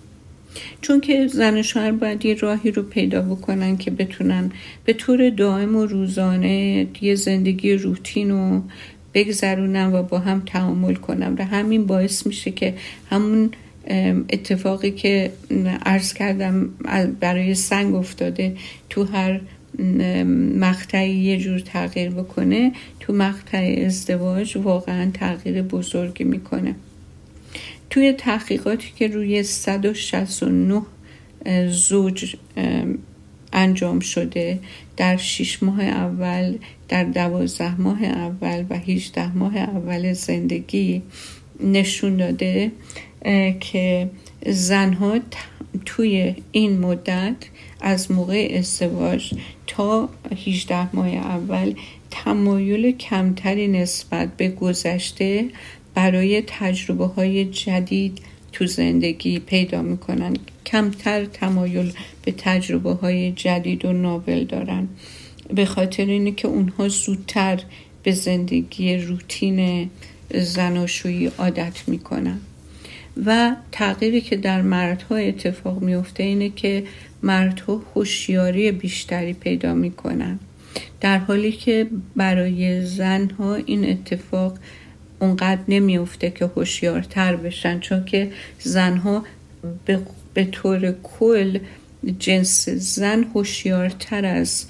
[0.80, 4.50] چون که زن و شوهر باید یه راهی رو پیدا بکنن که بتونن
[4.84, 8.60] به طور دائم و روزانه یه زندگی روتین و
[9.14, 11.34] بگذرونن و با هم تعامل کنن.
[11.38, 12.74] و همین باعث میشه که
[13.10, 13.50] همون
[14.30, 15.32] اتفاقی که
[15.86, 16.68] عرض کردم
[17.20, 18.56] برای سنگ افتاده
[18.90, 19.40] تو هر
[20.58, 26.74] مقطعی یه جور تغییر بکنه تو مقطع ازدواج واقعا تغییر بزرگی می‌کنه.
[27.90, 30.82] توی تحقیقاتی که روی 169
[31.68, 32.36] زوج
[33.52, 34.58] انجام شده
[34.96, 41.02] در شیش ماه اول در دوازده ماه اول و 18 ماه اول زندگی
[41.60, 42.72] نشون داده
[43.60, 44.10] که
[44.46, 45.18] زنها
[45.86, 47.36] توی این مدت
[47.80, 49.34] از موقع ازدواج
[49.66, 50.08] تا
[50.46, 51.74] 18 ماه اول
[52.10, 55.44] تمایل کمتری نسبت به گذشته
[55.98, 58.18] برای تجربه های جدید
[58.52, 60.36] تو زندگی پیدا می‌کنن.
[60.66, 61.92] کمتر تمایل
[62.24, 64.88] به تجربه های جدید و ناول دارن.
[65.54, 67.60] به خاطر اینه که اونها زودتر
[68.02, 69.90] به زندگی روتین
[70.34, 72.40] زناشویی عادت می‌کنن.
[73.26, 76.84] و تغییری که در مردها اتفاق میفته اینه که
[77.22, 80.38] مردها هوشیاری بیشتری پیدا می‌کنن.
[81.00, 81.86] در حالی که
[82.16, 84.58] برای زنها این اتفاق
[85.20, 89.24] اونقدر نمیفته که هوشیارتر بشن چون که زنها
[89.84, 90.00] به,
[90.34, 91.58] به طور کل
[92.18, 94.66] جنس زن هوشیارتر از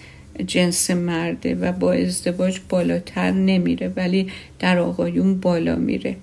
[0.47, 6.17] جنس مرده و با ازدواج بالاتر نمیره ولی در آقایون بالا میره.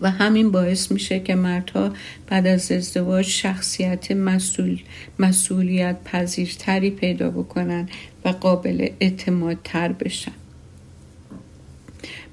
[0.00, 1.92] و همین باعث میشه که مردها
[2.26, 4.78] بعد از ازدواج شخصیت مسئول،
[5.18, 7.88] مسئولیت پذیرتری پیدا بکنن
[8.24, 10.32] و قابل اعتمادتر بشن.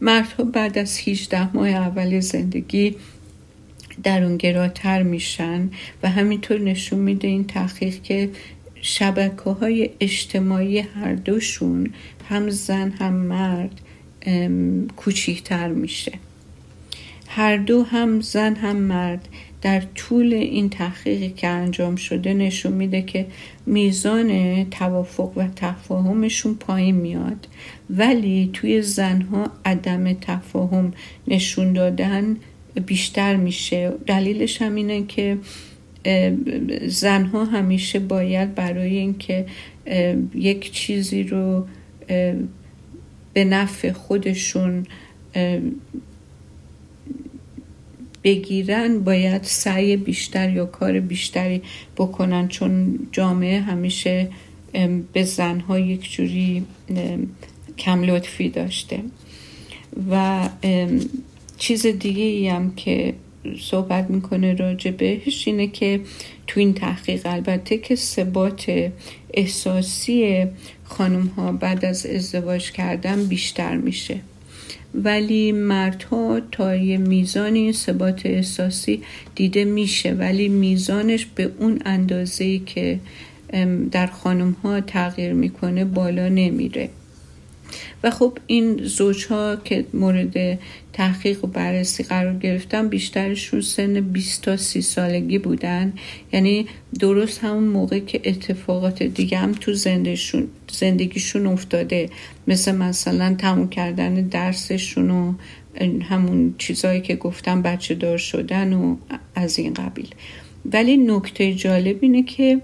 [0.01, 2.95] مردها بعد از 18 ماه اول زندگی
[4.03, 5.69] درونگراتر میشن
[6.03, 8.29] و همینطور نشون میده این تحقیق که
[8.81, 11.89] شبکه های اجتماعی هر دوشون
[12.29, 13.81] هم زن هم مرد
[14.95, 16.11] کوچیکتر میشه.
[17.27, 19.27] هر دو هم زن هم مرد
[19.61, 23.27] در طول این تحقیقی که انجام شده نشون میده که
[23.65, 27.47] میزان توافق و تفاهمشون پایین میاد.
[27.89, 30.93] ولی توی زنها عدم تفاهم
[31.27, 32.37] نشون دادن
[32.85, 33.91] بیشتر میشه.
[34.07, 35.37] دلیلش هم اینه که
[36.87, 39.45] زنها همیشه باید برای اینکه
[40.35, 41.67] یک چیزی رو
[43.33, 44.85] به نفع خودشون
[48.23, 51.61] بگیرن باید سعی بیشتر یا کار بیشتری
[51.97, 52.47] بکنن.
[52.47, 54.27] چون جامعه همیشه
[55.13, 56.63] به زنها یک جوری
[57.77, 58.99] کم لطفی داشته.
[60.11, 60.49] و
[61.57, 63.13] چیز دیگه ای هم که
[63.59, 66.01] صحبت می‌کنه راجع بهش اینه که
[66.47, 68.91] تو این تحقیق البته که ثبات
[69.33, 70.45] احساسی
[70.83, 74.19] خانم ها بعد از ازدواج کردن بیشتر میشه.
[74.93, 79.01] ولی مردها تا یه میزانی ثبات احساسی
[79.35, 80.13] دیده میشه.
[80.13, 82.99] ولی میزانش به اون اندازه که
[83.91, 86.89] در خانم ها تغییر می‌کنه بالا نمیره.
[88.03, 90.59] و خب این زوجها که مورد
[90.93, 95.93] تحقیق و بررسی قرار گرفتن بیشترشون سن 20 تا 30 سالگی بودن.
[96.33, 96.67] یعنی
[96.99, 102.09] درست همون موقع که اتفاقات دیگه هم تو زندگیشون, زندگیشون افتاده.
[102.47, 105.33] مثل مثلا تموم کردن درسشون و
[106.01, 108.95] همون چیزهایی که گفتم بچه دار شدن و
[109.35, 110.09] از این قبیل.
[110.73, 112.61] ولی نکته جالب اینه که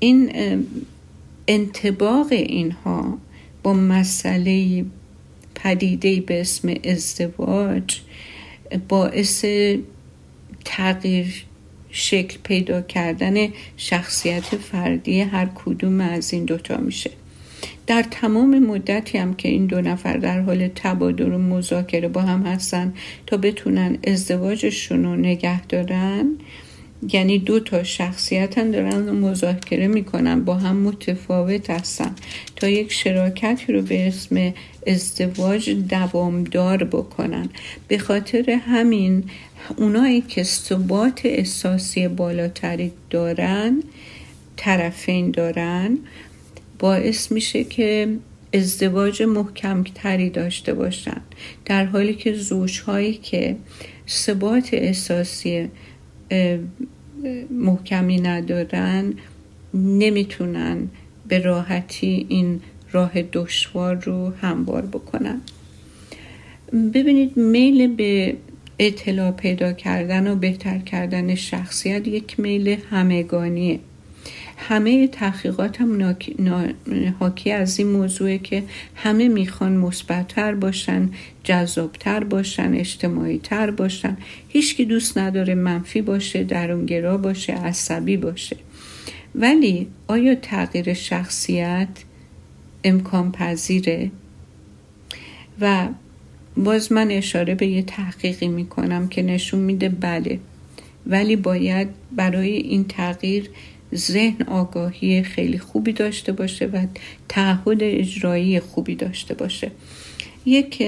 [0.00, 0.32] این
[1.48, 3.18] انتباق اینها
[3.62, 4.84] با مسئله
[5.54, 8.00] پدیده به اسم ازدواج
[8.88, 9.44] باعث
[10.64, 11.44] تغییر
[11.90, 17.10] شکل پیدا کردن شخصیت فردی هر کدوم از این دوتا میشه.
[17.86, 22.42] در تمام مدتی هم که این دو نفر در حال تبادل و مذاکره با هم
[22.42, 22.94] هستن
[23.26, 26.36] تا بتونن ازدواجشون رو نگه دارن
[27.08, 32.14] یعنی دو تا شخصیت هم دارن مذاکره می‌کنن با هم متفاوت هستن.
[32.56, 34.52] تا یک شراکتی رو به اسم
[34.86, 37.48] ازدواج دوامدار بکنن.
[37.88, 39.24] به خاطر همین
[39.76, 43.82] اونایی که ثبات احساسی بالاتری دارن
[44.56, 45.98] طرفین دارن
[46.78, 48.08] باعث میشه که
[48.54, 51.20] ازدواج محکمتری داشته باشن.
[51.64, 53.56] در حالی که زوجهایی که
[54.08, 55.68] ثبات احساسی
[57.50, 59.14] محکمی ندارن
[59.74, 60.88] نمی‌تونن
[61.28, 62.60] به راحتی این
[62.92, 65.40] راه دشوار رو هموار بکنن.
[66.94, 68.36] ببینید میل به
[68.78, 73.78] اطلاع پیدا کردن و بهتر کردن شخصیت یک میل همگانیه.
[74.60, 76.16] همه تحقیقات هم
[77.18, 78.62] حاکی از این موضوعه که
[78.94, 81.10] همه می‌خوان مثبتتر باشن
[81.44, 84.16] جذابتر باشن اجتماعی تر باشن.
[84.48, 88.56] هیچکی دوست نداره منفی باشه درونگرا باشه عصبی باشه.
[89.34, 91.88] ولی آیا تغییر شخصیت
[92.84, 94.10] امکان پذیره؟
[95.60, 95.88] و
[96.56, 100.38] باز من اشاره به یه تحقیقی می‌کنم که نشون میده بله
[101.06, 103.50] ولی باید برای این تغییر
[103.94, 106.86] ذهن آگاهی خیلی خوبی داشته باشه و
[107.28, 109.70] تعهد اجرایی خوبی داشته باشه.
[110.46, 110.78] یک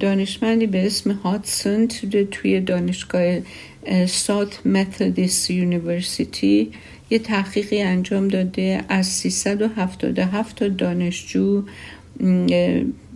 [0.00, 1.88] دانشمندی به اسم هاتسون
[2.30, 3.38] توی دانشگاه
[4.06, 6.70] Southern Methodist University
[7.10, 8.80] یه تحقیقی انجام داده.
[8.88, 11.62] از 377 تا دانشجو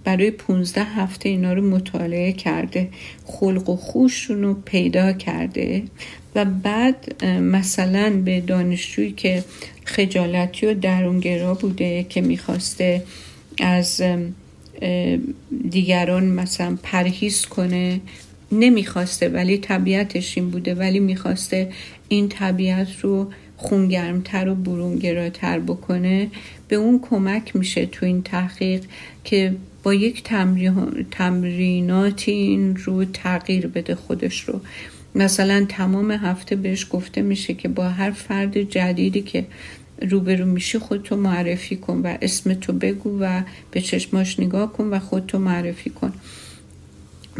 [0.04, 2.88] برای 15 هفته اینا رو مطالعه کرده.
[3.24, 5.82] خلق و خوشون رو پیدا کرده.
[6.34, 9.44] و بعد مثلا به دانشجویی که
[9.84, 13.02] خجالتی و درونگرا بوده که می‌خواسته
[13.60, 14.02] از
[15.70, 18.00] دیگران مثلا پرهیز کنه
[18.52, 21.72] نمی‌خواسته ولی طبیعتش این بوده ولی می‌خواسته
[22.08, 26.28] این طبیعت رو خونگرمتر و برونگراتر بکنه
[26.68, 28.84] به اون کمک میشه تو این تحقیق
[29.24, 30.22] که با یک
[31.10, 34.60] تمریناتی این رو تغییر بده خودش رو.
[35.14, 39.46] مثلا تمام هفته بهش گفته میشه که با هر فرد جدیدی که
[40.10, 45.38] روبرو میشی خودتو معرفی کن و اسمتو بگو و به چشماش نگاه کن و خودتو
[45.38, 46.12] معرفی کن.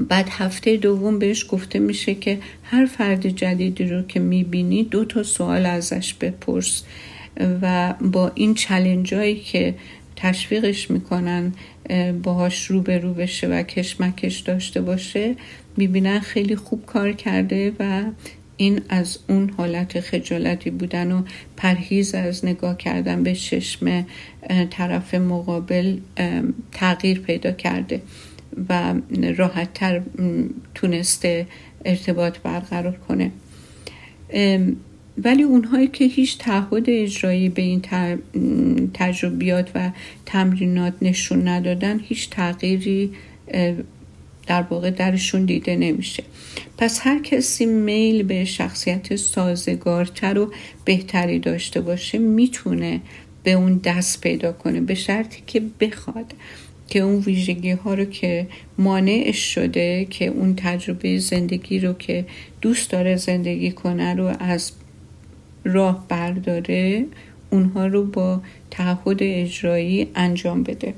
[0.08, 5.22] بعد هفته دوم بهش گفته میشه که هر فرد جدیدی رو که می‌بینی دو تا
[5.22, 6.82] سوال ازش بپرس
[7.62, 9.14] و با این چلنج
[9.44, 9.74] که
[10.16, 11.52] تشویقش می‌کنن
[12.22, 15.34] باهاش روبرو بشه و کشمکش داشته باشه
[15.76, 18.02] می‌بینن خیلی خوب کار کرده و
[18.56, 21.22] این از اون حالت خجالتی بودن و
[21.56, 24.06] پرهیز از نگاه کردن به چشم
[24.70, 25.98] طرف مقابل
[26.72, 28.02] تغییر پیدا کرده
[28.68, 28.94] و
[29.36, 30.02] راحتتر
[30.74, 31.46] تونسته
[31.84, 33.30] ارتباط برقرار کنه.
[35.24, 37.82] ولی اونهایی که هیچ تعهد اجرایی به این
[38.94, 39.90] تجربیات و
[40.26, 43.10] تمرینات نشون ندادن هیچ تغییری
[44.46, 46.22] در واقع درشون دیده نمیشه.
[46.78, 50.52] پس هر کسی میل به شخصیت سازگارتر و
[50.84, 53.00] بهتری داشته باشه می‌تونه
[53.42, 56.34] به اون دست پیدا کنه به شرطی که بخواد
[56.88, 58.46] که اون ویژگی ها رو که
[58.78, 62.24] مانعش شده که اون تجربه زندگی رو که
[62.60, 64.72] دوست داره زندگی کنه رو از
[65.64, 67.06] راه برداره
[67.50, 68.40] اونها رو با
[68.70, 70.94] تعهد اجرایی انجام بده.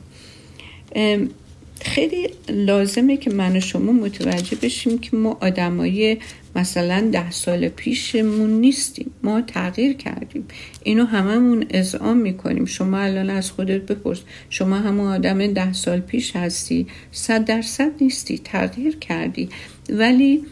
[1.80, 6.16] خیلی لازمه که من و شما متوجه بشیم که ما آدمای
[6.56, 9.10] مثلا ده سال پیشمون نیستیم.
[9.22, 10.44] ما تغییر کردیم.
[10.82, 12.64] اینو هممون اذعان می‌کنیم.
[12.64, 14.20] شما الان از خودت بپرس.
[14.50, 16.86] شما همون آدم ده سال پیش هستی.
[17.12, 18.38] صد درصد نیستی.
[18.38, 19.48] تغییر کردی.
[19.88, 20.42] ولی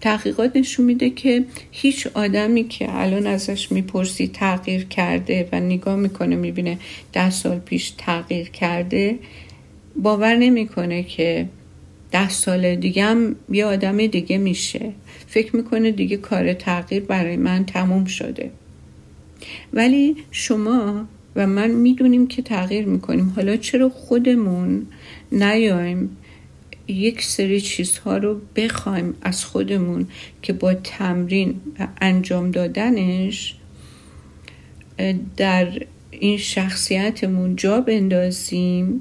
[0.00, 6.36] تحقیقات نشون میده که هیچ آدمی که الان ازش می‌پرسی تغییر کرده و نگاه می‌کنه
[6.36, 6.78] می‌بینه
[7.12, 9.18] ده سال پیش تغییر کرده
[9.96, 11.48] باور نمی‌کنه که
[12.12, 14.92] ده سال دیگه هم یه آدم دیگه میشه.
[15.26, 18.50] فکر می‌کنه دیگه کار تغییر برای من تموم شده.
[19.72, 23.32] ولی شما و من می‌دونیم که تغییر می‌کنیم.
[23.36, 24.86] حالا چرا خودمون
[25.32, 26.16] نیایم
[26.88, 30.08] یک سری چیزها رو بخوایم از خودمون
[30.42, 33.54] که با تمرین و انجام دادنش
[35.36, 39.00] در این شخصیتمون جا بندازیم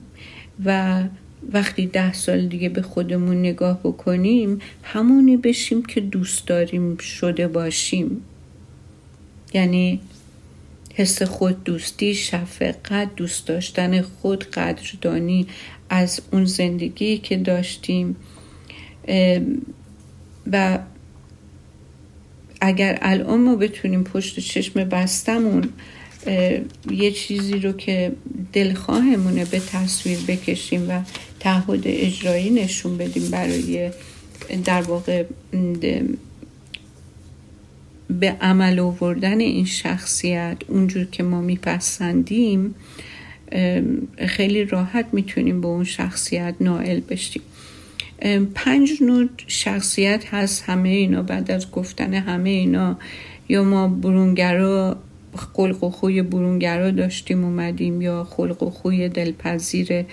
[0.66, 1.04] و
[1.52, 8.22] وقتی ده سال دیگه به خودمون نگاه بکنیم همونی بشیم که دوست داریم شده باشیم.
[9.54, 10.00] یعنی
[10.94, 15.48] حس خود دوستی شفقت دوست داشتن خود قدردانی
[15.90, 18.16] از اون زندگی که داشتیم
[20.52, 20.80] و
[22.62, 25.70] اگر الان ما بتونیم پشت چشم بستمون
[26.92, 28.12] یه چیزی رو که
[28.54, 31.02] دلخواهمونه به تصویر بکشیم و
[31.40, 33.92] تعهد اجرایی نشون بدیم برای
[34.66, 35.24] در واقع
[38.20, 42.76] به عمل آوردن این شخصیت اونجور که ما میپسندیم
[44.28, 47.42] خیلی راحت می‌تونیم به اون شخصیت نائل بشیم.
[48.56, 52.98] پنج نوع شخصیت هست همه اینا بعد از گفتن همه اینا
[53.50, 54.98] یا ما برونگرا
[55.36, 60.06] خلق و خوی برونگرا داشتیم اومدیم یا خلق و خوی دلپذیر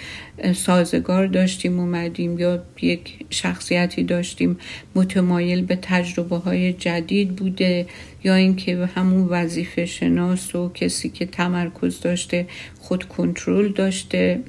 [0.54, 4.58] سازگار داشتیم اومدیم یا یک شخصیتی داشتیم.
[4.94, 7.86] متمایل به تجربه های جدید بوده
[8.24, 12.46] یا اینکه همون وظیفه شناس و کسی که تمرکز داشته
[12.80, 14.40] خود کنترل داشته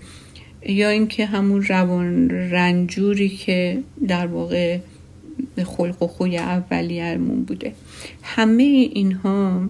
[0.65, 4.78] یا اینکه همون روان رنجوری که در واقع
[5.65, 7.74] خلق و خوی اولیه‌مون بوده.
[8.24, 9.69] همه اینها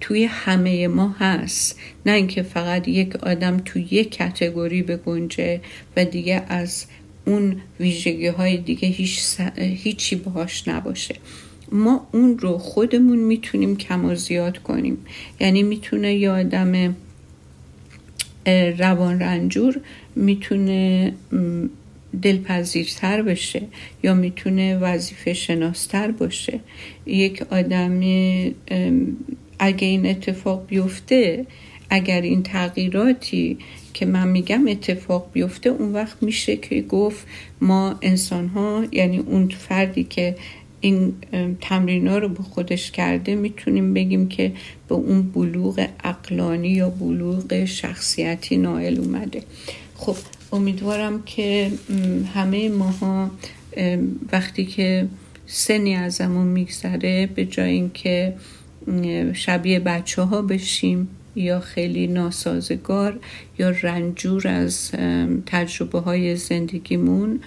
[0.00, 1.80] توی همه ما هست.
[2.06, 5.60] نه اینکه فقط یک آدم توی یک کتگوری بگنجه
[5.96, 6.86] و دیگه از
[7.24, 9.20] اون ویژگی های دیگه هیچ
[9.58, 11.14] هیچی باهاش نباشه.
[11.72, 14.98] ما اون رو خودمون می‌تونیم کم و زیاد کنیم.
[15.40, 16.96] یعنی می‌تونه یه آدم
[18.78, 19.80] روان رنجور
[20.16, 21.12] می‌تونه
[22.22, 23.62] دلپذیرتر بشه
[24.02, 26.60] یا می‌تونه وظیفه شناستر باشه.
[27.06, 28.54] یک آدمی
[29.58, 31.46] اگه این اتفاق بیفته
[31.90, 33.58] اگر این تغییراتی
[33.94, 37.26] که من میگم اتفاق بیفته اون وقت میشه که گفت
[37.60, 40.36] ما انسان ها یعنی اون فردی که
[40.80, 41.14] این
[41.60, 44.52] تمرین ها رو به خودش کرده می‌تونیم بگیم که
[44.88, 49.42] به اون بلوغ اقلانی یا بلوغ شخصیتی نائل اومده.
[49.96, 50.16] خب
[50.52, 51.72] امیدوارم که
[52.34, 53.30] همه ماها
[54.32, 55.08] وقتی که
[55.46, 58.34] سنی ازمون میگذره به جای اینکه
[59.32, 63.18] شبیه بچه ها بشیم یا خیلی ناسازگار
[63.58, 64.90] یا رنجور از
[65.46, 67.40] تجربه های زندگیمون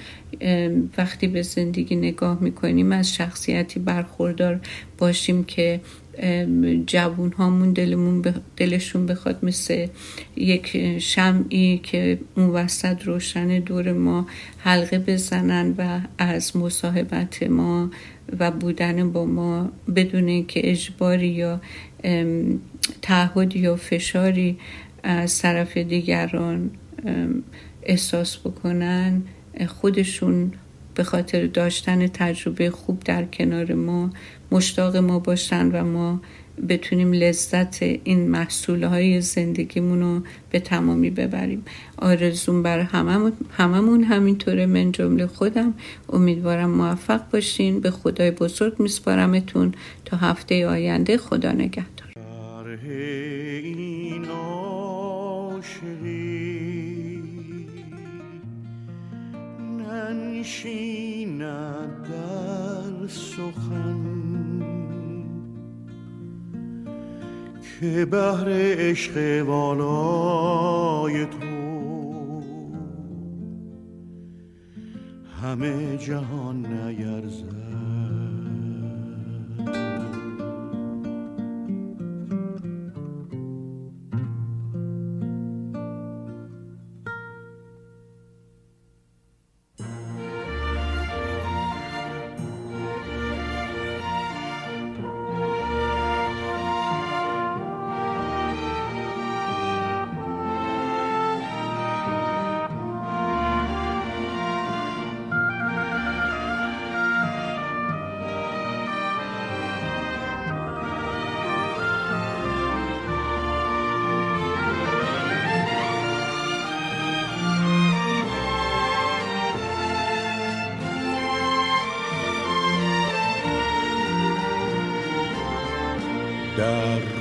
[0.97, 4.60] وقتی به زندگی نگاه می‌کنیم از شخصیتی برخوردار
[4.97, 5.82] باشیم که
[6.88, 9.88] جوون هامون دلمون دلشون بخواد مثل
[10.36, 17.91] یک شمعی که اون وسط روشن دور ما حلقه بزنن و از مصاحبت ما
[18.39, 21.61] و بودن با ما بدون که اجباری یا
[23.01, 24.57] تعهدی یا فشاری
[25.03, 26.72] از طرف دیگران
[27.84, 29.22] احساس بکنن
[29.68, 30.51] خودشون
[30.96, 34.10] به خاطر داشتن تجربه خوب در کنار ما
[34.52, 36.22] مشتاق ما باشن و ما
[36.70, 41.66] بتونیم لذت این محصول های زندگیمون رو به تمامی ببریم.
[41.98, 44.66] آرزون بر هممون, هممون همینطوره.
[44.66, 45.74] من جمله خودم.
[46.10, 47.80] امیدوارم موفق باشین.
[47.80, 49.74] به خدای بزرگ میسپارمتون.
[50.06, 52.04] تا هفته آینده خدا نگهدار.
[62.04, 64.24] در سخن
[67.80, 71.64] که بهر عشق والای تو
[75.41, 77.64] همه جهان نیرزد.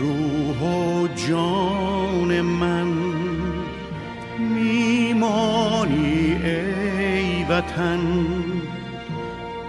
[0.03, 2.87] روح و جان من
[4.39, 8.01] میمانی ای وطن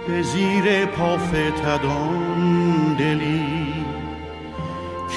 [0.08, 2.42] به زیر پافتدان
[2.98, 3.74] دلی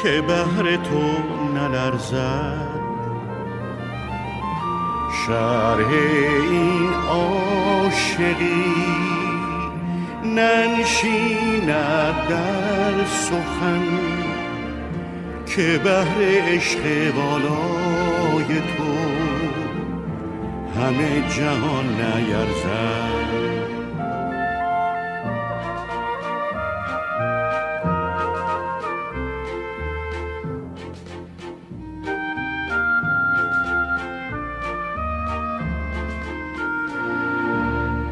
[0.03, 1.03] که بهر تو
[1.55, 2.77] نلرزد.
[5.27, 5.89] شرح
[6.51, 8.65] این عاشقی
[10.23, 11.67] ننشیند
[12.29, 14.16] در سخن.
[15.57, 18.93] که بهر عشق بالای تو
[20.79, 23.27] همه جهان نیرزد.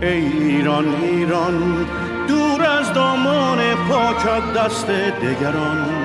[0.01, 1.85] ای ایران ایران
[2.27, 6.04] دور از دامان پاکت دست دگران.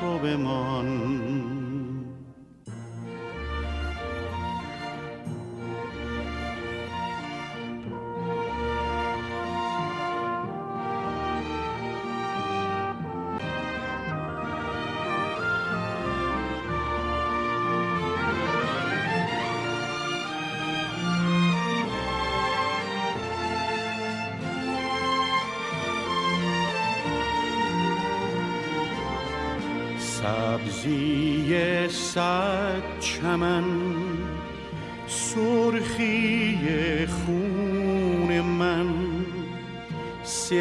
[0.00, 1.55] تو بمان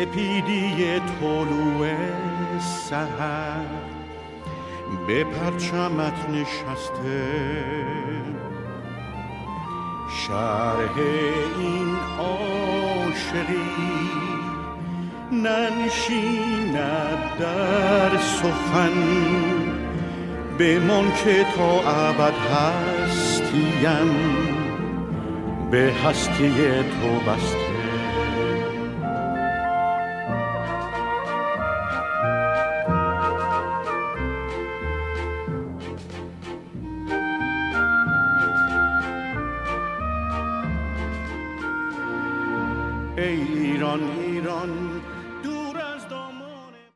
[0.06, 1.88] سپیدی طلوع
[2.60, 3.66] سهر
[5.08, 7.24] به پرچمت نشسته.
[10.10, 10.98] شرح
[11.60, 13.72] این عاشقی
[15.32, 16.78] ننشیند
[17.40, 18.94] در سخن.
[20.60, 24.10] بمان که تا ابد هستیم
[25.72, 26.54] به هستی
[26.84, 27.65] تو بسته